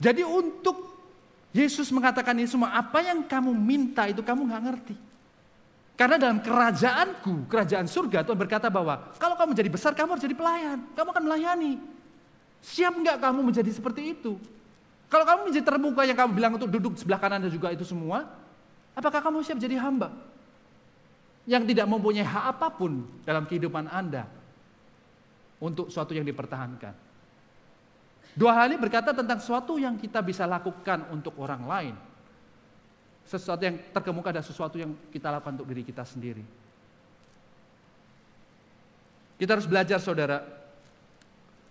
[0.00, 0.92] Jadi untuk
[1.52, 4.96] Yesus mengatakan ini semua, apa yang kamu minta itu kamu nggak ngerti.
[5.92, 10.32] Karena dalam kerajaanku, kerajaan surga Tuhan berkata bahwa kalau kamu jadi besar kamu harus jadi
[10.32, 11.72] pelayan, kamu akan melayani.
[12.62, 14.38] Siap nggak kamu menjadi seperti itu?
[15.10, 18.24] Kalau kamu menjadi terbuka yang kamu bilang untuk duduk sebelah kanan dan juga itu semua,
[18.96, 20.14] apakah kamu siap jadi hamba?
[21.44, 24.24] Yang tidak mempunyai hak apa pun dalam kehidupan Anda
[25.58, 26.94] untuk suatu yang dipertahankan.
[28.32, 31.94] Dua hal ini berkata tentang sesuatu yang kita bisa lakukan untuk orang lain.
[33.28, 36.46] Sesuatu yang terkemuka dan sesuatu yang kita lakukan untuk diri kita sendiri.
[39.36, 40.61] Kita harus belajar saudara.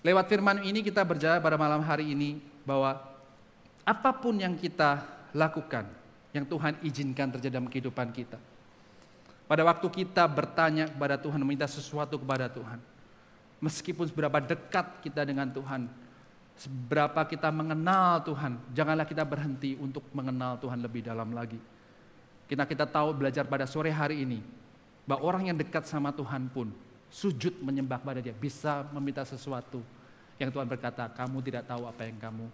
[0.02, 2.98] Lewat firman ini kita berjalan pada malam hari ini bahwa
[3.86, 5.86] apa pun yang kita lakukan,
[6.34, 8.42] yang Tuhan izinkan terjadi dalam kehidupan kita.
[9.46, 12.80] Pada waktu kita bertanya kepada Tuhan, meminta sesuatu kepada Tuhan.
[13.62, 15.86] Meskipun seberapa dekat kita dengan Tuhan,
[16.58, 21.62] seberapa kita mengenal Tuhan, janganlah kita berhenti untuk mengenal Tuhan lebih dalam lagi.
[22.50, 24.42] Kita kita tahu belajar pada sore hari ini,
[25.06, 26.74] bahwa orang yang dekat sama Tuhan pun
[27.12, 29.84] sujud menyembah pada dia, bisa meminta sesuatu
[30.40, 32.48] yang Tuhan berkata, kamu tidak tahu apa yang kamu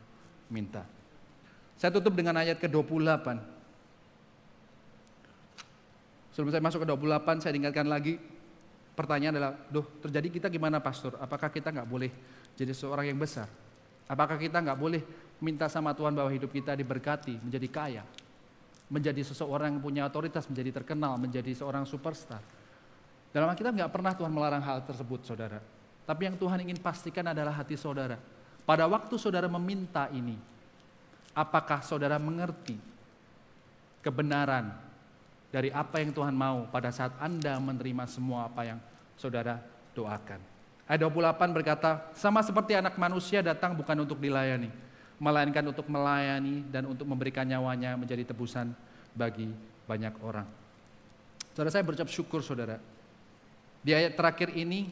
[0.51, 0.83] minta.
[1.77, 3.37] Saya tutup dengan ayat ke-28.
[6.33, 8.17] Sebelum saya masuk ke 28, saya ingatkan lagi,
[8.97, 11.15] pertanyaan adalah, duh terjadi kita gimana pastor?
[11.21, 12.09] Apakah kita nggak boleh
[12.57, 13.45] jadi seorang yang besar?
[14.09, 15.01] Apakah kita nggak boleh
[15.37, 18.03] minta sama Tuhan bahwa hidup kita diberkati, menjadi kaya?
[18.89, 22.41] Menjadi seseorang yang punya otoritas, menjadi terkenal, menjadi seorang superstar.
[23.37, 25.61] Dalam Alkitab nggak pernah Tuhan melarang hal tersebut, saudara.
[26.09, 28.17] Tapi yang Tuhan ingin pastikan adalah hati saudara.
[28.65, 30.33] Pada waktu saudara meminta ini,
[31.37, 32.81] apakah saudara mengerti
[34.01, 34.73] kebenaran
[35.53, 38.81] dari apa yang Tuhan mau pada saat Anda menerima semua apa yang
[39.21, 39.61] saudara
[39.93, 40.41] doakan.
[40.89, 44.73] Ayat 28 berkata, sama seperti anak manusia datang bukan untuk dilayani,
[45.21, 48.73] melainkan untuk melayani dan untuk memberikan nyawanya menjadi tebusan
[49.13, 49.53] bagi
[49.85, 50.49] banyak orang.
[51.53, 52.96] Saudara saya berucap syukur saudara.
[53.87, 54.91] Di ayat terakhir ini,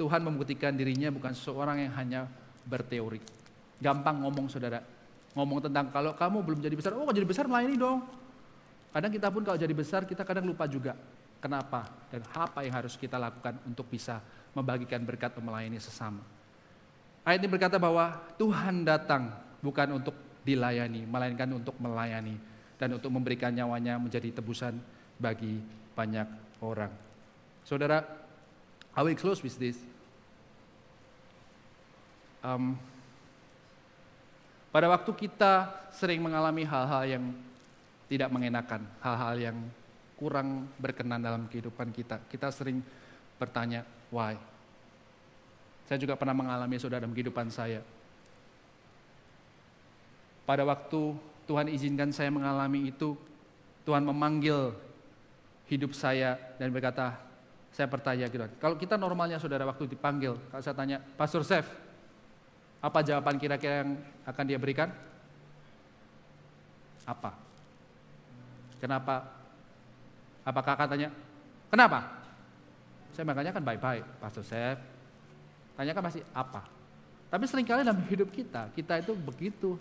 [0.00, 2.24] Tuhan membuktikan dirinya bukan seorang yang hanya
[2.64, 3.20] berteori.
[3.76, 4.80] Gampang ngomong saudara.
[5.36, 8.00] Ngomong tentang kalau kamu belum jadi besar, oh jadi besar melayani dong.
[8.96, 10.96] Kadang kita pun kalau jadi besar kita kadang lupa juga
[11.36, 14.24] kenapa dan apa yang harus kita lakukan untuk bisa
[14.56, 16.24] membagikan berkat melayani sesama.
[17.28, 20.16] Ayat ini berkata bahwa Tuhan datang bukan untuk
[20.48, 22.40] dilayani, melainkan untuk melayani
[22.80, 24.80] dan untuk memberikan nyawanya menjadi tebusan
[25.20, 25.60] bagi
[25.92, 26.24] banyak
[26.64, 27.05] orang.
[27.66, 28.06] Saudara,
[28.94, 29.74] I will close with this.
[32.46, 32.78] Um,
[34.70, 37.24] pada waktu kita sering mengalami hal-hal yang
[38.06, 39.58] tidak mengenakan, hal-hal yang
[40.14, 42.22] kurang berkenan dalam kehidupan kita.
[42.30, 42.78] Kita sering
[43.34, 43.82] bertanya,
[44.14, 44.38] why?
[45.90, 47.82] Saya juga pernah mengalami saudara dalam kehidupan saya.
[50.46, 51.18] Pada waktu
[51.50, 53.18] Tuhan izinkan saya mengalami itu,
[53.82, 54.70] Tuhan memanggil
[55.66, 57.25] hidup saya dan berkata,
[57.76, 58.40] saya bertanya gitu.
[58.56, 61.68] Kalau kita normalnya saudara waktu dipanggil, kalau saya tanya, Pastor Chef,
[62.80, 64.88] apa jawaban kira-kira yang akan dia berikan?
[67.04, 67.36] Apa?
[68.80, 69.28] Kenapa?
[70.40, 71.12] Apakah katanya?
[71.68, 72.00] Kenapa?
[73.12, 74.80] Saya makanya kan baik-baik, Pastor Chef.
[75.76, 76.64] Tanya kan masih apa?
[77.28, 79.76] Tapi sering kali dalam hidup kita, kita itu begitu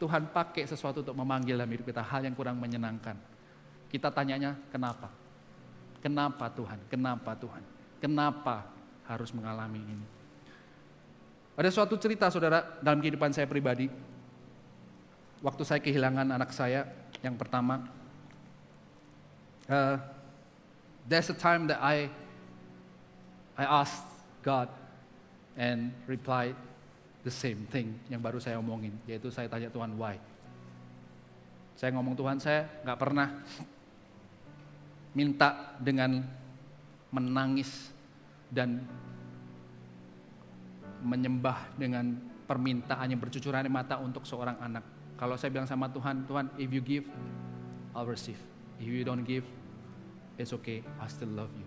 [0.00, 3.20] Tuhan pakai sesuatu untuk memanggil dalam hidup kita hal yang kurang menyenangkan.
[3.92, 5.12] Kita tanyanya kenapa?
[6.04, 6.76] Kenapa Tuhan?
[6.92, 7.64] Kenapa Tuhan?
[7.96, 8.68] Kenapa
[9.08, 10.06] harus mengalami ini?
[11.56, 13.88] Ada suatu cerita saudara dalam kehidupan saya pribadi.
[15.40, 16.84] Waktu saya kehilangan anak saya
[17.24, 17.88] yang pertama,
[19.64, 19.96] Uh,
[21.08, 22.12] there's a time that I,
[23.56, 24.04] I asked
[24.44, 24.68] God
[25.56, 26.52] and replied
[27.24, 30.20] the same thing yang baru saya omongin, yaitu saya tanya Tuhan why.
[31.80, 33.40] Saya ngomong Tuhan saya nggak pernah
[35.14, 36.22] minta dengan
[37.14, 37.94] menangis
[38.50, 38.82] dan
[41.04, 44.82] menyembah dengan permintaan yang bercucuran mata untuk seorang anak.
[45.14, 47.06] Kalau saya bilang sama Tuhan, Tuhan, if you give,
[47.94, 48.38] I'll receive.
[48.82, 49.46] If you don't give,
[50.34, 51.66] it's okay, I still love you.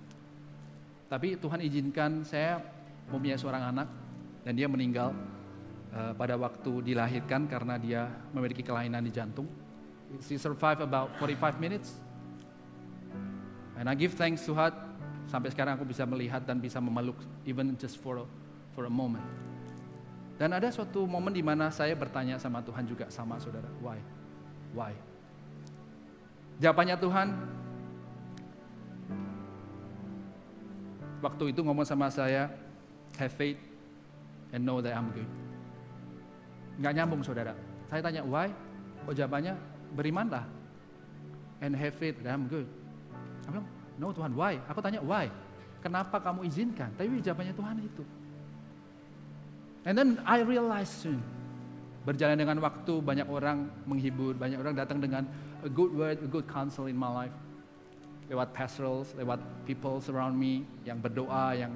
[1.08, 2.60] Tapi Tuhan izinkan saya
[3.08, 3.88] mempunyai seorang anak
[4.44, 5.16] dan dia meninggal
[5.96, 9.48] uh, pada waktu dilahirkan karena dia memiliki kelainan di jantung.
[10.24, 11.96] She survived about 45 minutes.
[13.78, 14.74] And I give thanks to God
[15.30, 18.26] sampai sekarang aku bisa melihat dan bisa memeluk even just for a,
[18.74, 19.24] for a moment.
[20.38, 23.98] Dan ada suatu momen di mana saya bertanya sama Tuhan juga sama saudara, why?
[24.74, 24.94] Why?
[26.62, 27.28] Jawabannya Tuhan,
[31.22, 32.50] waktu itu ngomong sama saya,
[33.18, 33.58] have faith
[34.54, 35.30] and know that I'm good.
[36.78, 37.58] Nggak nyambung saudara.
[37.90, 38.54] Saya tanya why?
[39.10, 39.58] Kok jawabannya
[39.98, 40.46] berimanlah
[41.66, 42.70] and have faith that I'm good.
[43.48, 44.60] Aku bilang, no Tuhan, why?
[44.68, 45.32] Aku tanya why?
[45.80, 46.92] Kenapa kamu izinkan?
[47.00, 48.04] Tapi jawabannya Tuhan itu.
[49.88, 51.24] And then I realize soon,
[52.04, 55.24] berjalan dengan waktu banyak orang menghibur, banyak orang datang dengan
[55.64, 57.36] a good word, a good counsel in my life.
[58.28, 61.72] Lewat pastorals, lewat people around me yang berdoa, yang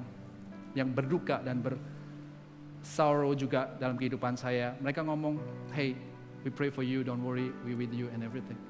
[0.76, 4.76] yang berduka dan bersorrow juga dalam kehidupan saya.
[4.84, 5.40] Mereka ngomong,
[5.72, 5.96] hey,
[6.44, 8.60] we pray for you, don't worry, we with you and everything.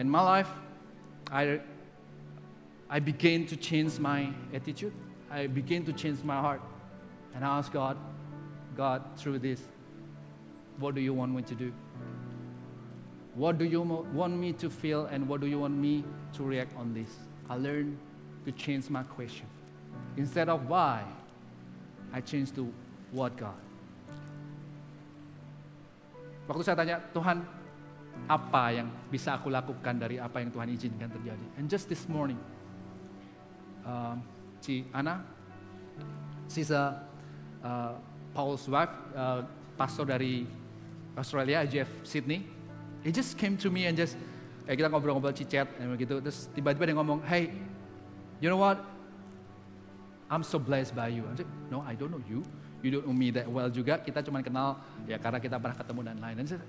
[0.00, 0.48] And my life,
[1.28, 1.60] I
[2.90, 4.92] I began to change my attitude.
[5.30, 6.60] I began to change my heart.
[7.36, 7.96] And I asked God,
[8.76, 9.62] God, through this,
[10.78, 11.72] what do you want me to do?
[13.36, 16.02] What do you want me to feel and what do you want me
[16.34, 17.14] to react on this?
[17.48, 17.96] I learn
[18.44, 19.46] to change my question.
[20.16, 21.04] Instead of why,
[22.12, 22.66] I change to
[23.14, 23.54] what God.
[26.50, 27.46] Waktu saya tanya, Tuhan,
[28.26, 31.46] apa yang bisa aku lakukan dari apa yang Tuhan izinkan terjadi?
[31.54, 32.42] And just this morning,
[33.90, 34.22] um,
[34.62, 35.26] Ci Ana,
[36.46, 37.02] she's a
[37.64, 37.98] uh,
[38.30, 39.42] Paul's wife, uh,
[39.74, 40.46] pastor dari
[41.18, 42.46] Australia, IGF Sydney.
[43.02, 44.14] He just came to me and just,
[44.68, 45.66] eh, kita ngobrol-ngobrol cicet,
[45.98, 46.22] gitu.
[46.22, 47.50] Terus tiba-tiba dia ngomong, hey,
[48.38, 48.78] you know what?
[50.30, 51.26] I'm so blessed by you.
[51.26, 52.46] I said, no, I don't know you.
[52.80, 53.98] You don't know me that well juga.
[53.98, 56.34] Kita cuma kenal ya karena kita pernah ketemu dan lain.
[56.38, 56.62] Dan saya,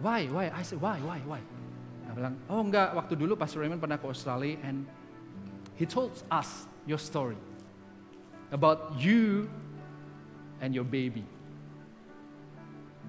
[0.00, 0.48] why, why?
[0.50, 1.42] I said, why, why, why?
[2.08, 4.88] Dia bilang, oh enggak, waktu dulu Pastor Raymond pernah ke Australia and
[5.76, 7.36] he told us your story
[8.52, 9.50] about you
[10.60, 11.24] and your baby.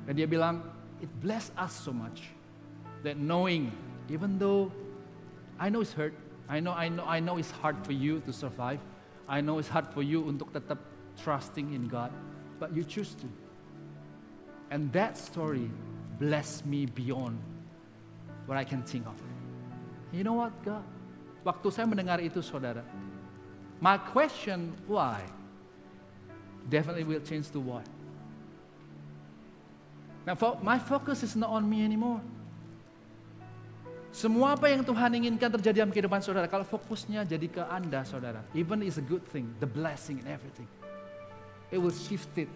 [0.05, 0.61] Dan dia bilang,
[1.01, 2.29] it blessed us so much
[3.03, 3.69] that knowing,
[4.09, 4.71] even though
[5.59, 6.13] I know it's hurt,
[6.49, 8.79] I know, I know, I know it's hard for you to survive,
[9.27, 10.77] I know it's hard for you untuk tetap
[11.21, 12.13] trusting in God,
[12.59, 13.27] but you choose to.
[14.69, 15.69] And that story
[16.17, 17.37] blessed me beyond
[18.45, 19.17] what I can think of.
[20.13, 20.85] You know what, God?
[21.45, 22.81] Waktu saya mendengar itu, saudara,
[23.77, 25.21] my question why
[26.65, 27.85] definitely will change to what.
[30.25, 30.33] Now,
[30.65, 32.17] my focus is not on me anymore.
[34.09, 38.41] Semua apa yang Tuhan inginkan terjadi dalam kehidupan saudara, kalau fokusnya jadi ke Anda, saudara,
[38.57, 40.65] even is a good thing, the blessing and everything,
[41.69, 42.49] it will shift it.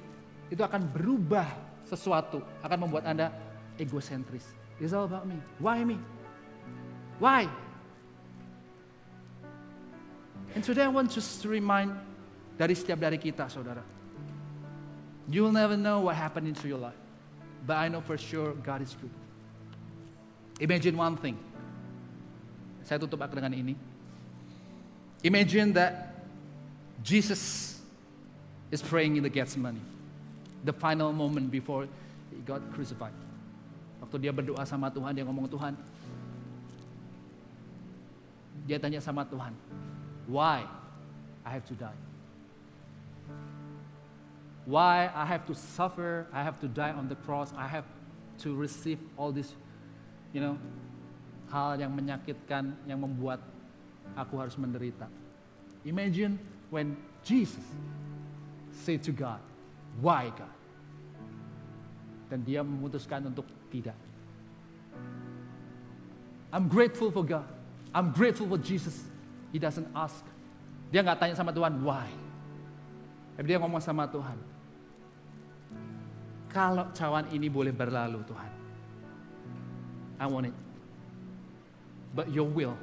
[0.50, 1.46] Itu akan berubah
[1.86, 3.30] sesuatu, akan membuat Anda
[3.78, 4.50] egosentris.
[4.82, 5.38] It's all about me.
[5.60, 6.00] Why me?
[7.20, 7.52] Why?
[10.56, 11.94] And today I want just to remind
[12.58, 13.86] dari setiap dari kita, saudara.
[15.30, 16.98] You will never know what happened into your life.
[17.64, 19.14] But I know for sure God is good.
[20.60, 21.38] Imagine one thing.
[22.84, 23.78] Saya tutup dengan ini.
[25.22, 26.26] Imagine that
[27.06, 27.78] Jesus
[28.74, 29.80] is praying in the Gethsemane.
[30.66, 31.88] The final moment before
[32.34, 33.16] he got crucified.
[34.02, 35.78] Waktu dia berdoa sama Tuhan, dia ngomong Tuhan.
[38.68, 39.56] Dia tanya sama Tuhan,
[40.30, 40.64] why
[41.46, 41.98] I have to die?
[44.70, 46.28] Why I have to suffer?
[46.32, 47.50] I have to die on the cross.
[47.58, 47.86] I have
[48.46, 49.52] to receive all this,
[50.32, 50.62] you know,
[51.50, 53.42] hal yang menyakitkan, yang membuat
[54.14, 55.10] aku harus menderita.
[55.84, 56.38] Imagine
[56.70, 56.94] when
[57.26, 57.66] Jesus
[58.86, 59.42] say to God,
[59.98, 60.54] why God?
[62.30, 63.98] Dan dia memutuskan untuk tidak.
[66.54, 67.50] I'm grateful for God.
[67.90, 69.02] I'm grateful for Jesus.
[69.50, 70.22] He doesn't ask.
[70.90, 72.10] Dia nggak tanya sama Tuhan, why?
[73.38, 74.36] Tapi dia ngomong sama Tuhan,
[76.50, 78.52] kalau cawan ini boleh berlalu Tuhan,
[80.20, 80.58] I want it.
[82.12, 82.76] But your will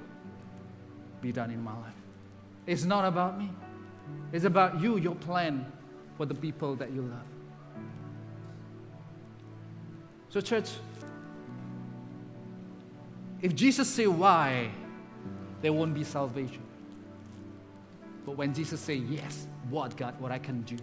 [1.20, 1.98] be done in my life.
[2.64, 3.50] It's not about me.
[4.32, 5.66] It's about you, your plan
[6.16, 7.28] for the people that you love.
[10.30, 10.70] So church,
[13.42, 14.70] if Jesus say why,
[15.66, 16.62] there won't be salvation.
[18.22, 20.78] But when Jesus say yes, what God, what I can do,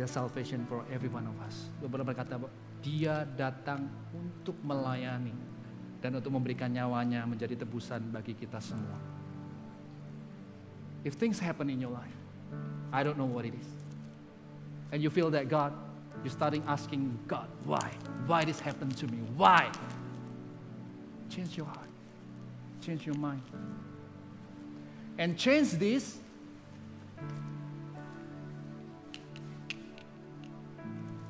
[0.00, 1.68] there's salvation for every one of us.
[1.76, 2.40] Beberapa berkata,
[2.80, 5.36] dia datang untuk melayani
[6.00, 8.96] dan untuk memberikan nyawanya menjadi tebusan bagi kita semua.
[11.04, 12.16] If things happen in your life,
[12.96, 13.68] I don't know what it is.
[14.88, 15.76] And you feel that God,
[16.24, 17.92] you're starting asking God, why?
[18.24, 19.20] Why this happened to me?
[19.36, 19.68] Why?
[21.28, 21.81] Change your heart.
[22.82, 23.42] Change your mind.
[25.16, 26.18] And change this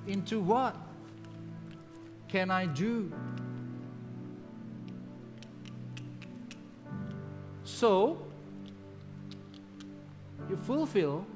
[0.07, 0.75] into what
[2.29, 3.13] can I do?
[7.65, 8.19] So,
[10.49, 11.27] you fulfill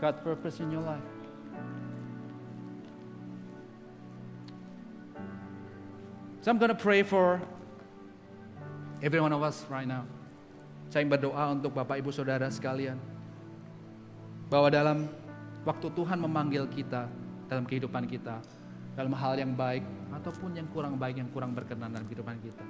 [0.00, 1.15] God's purpose in your life.
[6.46, 7.42] So I'm going to pray for
[9.02, 10.06] every one of us right now.
[10.94, 13.02] Saya ingin berdoa untuk Bapak Ibu Saudara sekalian.
[14.46, 15.10] Bahwa dalam
[15.66, 17.10] waktu Tuhan memanggil kita
[17.50, 18.38] dalam kehidupan kita,
[18.94, 19.82] dalam hal yang baik
[20.14, 22.62] ataupun yang kurang baik, yang kurang berkenan dalam kehidupan kita.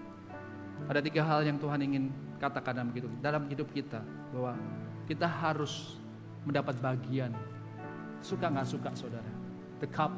[0.88, 2.08] Ada tiga hal yang Tuhan ingin
[2.40, 4.00] katakan dalam hidup, dalam hidup kita.
[4.32, 4.56] Bahwa
[5.04, 6.00] kita harus
[6.48, 7.36] mendapat bagian.
[8.24, 9.32] Suka nggak suka saudara.
[9.84, 10.16] The cup,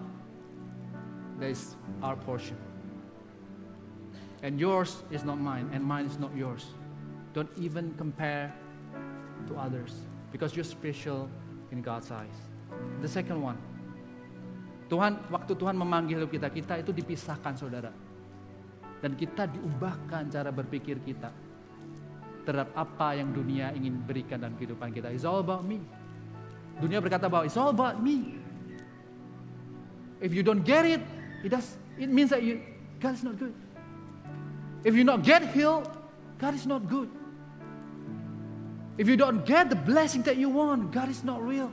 [1.43, 1.75] that is
[2.07, 2.68] our portion.
[4.43, 6.71] And yours is not mine, and mine is not yours.
[7.35, 8.55] Don't even compare
[9.51, 9.95] to others
[10.31, 11.27] because you're special
[11.75, 12.39] in God's eyes.
[13.03, 13.59] The second one,
[14.89, 17.93] Tuhan, waktu Tuhan memanggil kita, kita itu dipisahkan saudara.
[18.99, 21.31] Dan kita diubahkan cara berpikir kita
[22.43, 25.13] terhadap apa yang dunia ingin berikan dalam kehidupan kita.
[25.13, 25.79] It's all about me.
[26.81, 28.41] Dunia berkata bahwa it's all about me.
[30.19, 31.03] If you don't get it,
[31.45, 32.59] it does it means that you
[32.99, 33.55] God is not good.
[34.85, 35.91] If you not get healed,
[36.39, 37.11] God is not good.
[38.99, 41.71] If you don't get the blessing that you want, God is not real.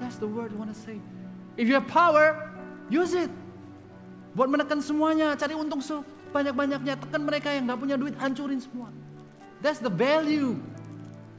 [0.00, 1.00] That's the word I want to say.
[1.56, 2.52] If you have power,
[2.92, 3.32] use it.
[4.32, 6.96] Buat menekan semuanya, cari untung sebanyak-banyaknya.
[6.96, 8.88] Tekan mereka yang gak punya duit, hancurin semua.
[9.60, 10.56] That's the value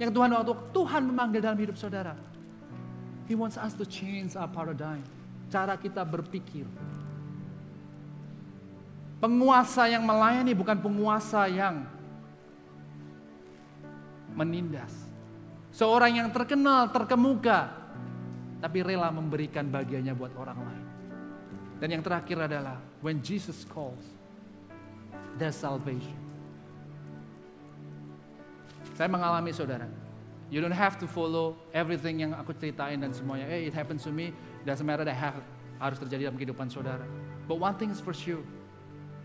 [0.01, 2.17] yang Tuhan waktu Tuhan memanggil dalam hidup saudara.
[3.29, 5.05] He wants us to change our paradigm.
[5.49, 6.65] Cara kita berpikir.
[9.23, 11.87] Penguasa yang melayani bukan penguasa yang
[14.35, 14.91] menindas.
[15.71, 17.71] Seorang yang terkenal, terkemuka,
[18.59, 20.85] tapi rela memberikan bagiannya buat orang lain.
[21.79, 24.03] Dan yang terakhir adalah when Jesus calls,
[25.39, 26.19] there's salvation.
[28.99, 29.87] Saya mengalami saudara.
[30.51, 33.47] You don't have to follow everything yang aku ceritain dan semuanya.
[33.47, 34.35] Hey, it happens to me.
[34.67, 35.39] Doesn't matter that have,
[35.79, 37.07] harus terjadi dalam kehidupan saudara.
[37.47, 38.43] But one thing is for sure.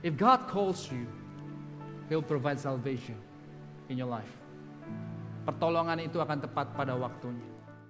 [0.02, 1.10] If God calls you,
[2.08, 3.18] He'll provide salvation
[3.90, 4.30] in your life.
[5.44, 7.57] Pertolongan itu akan tepat pada waktunya.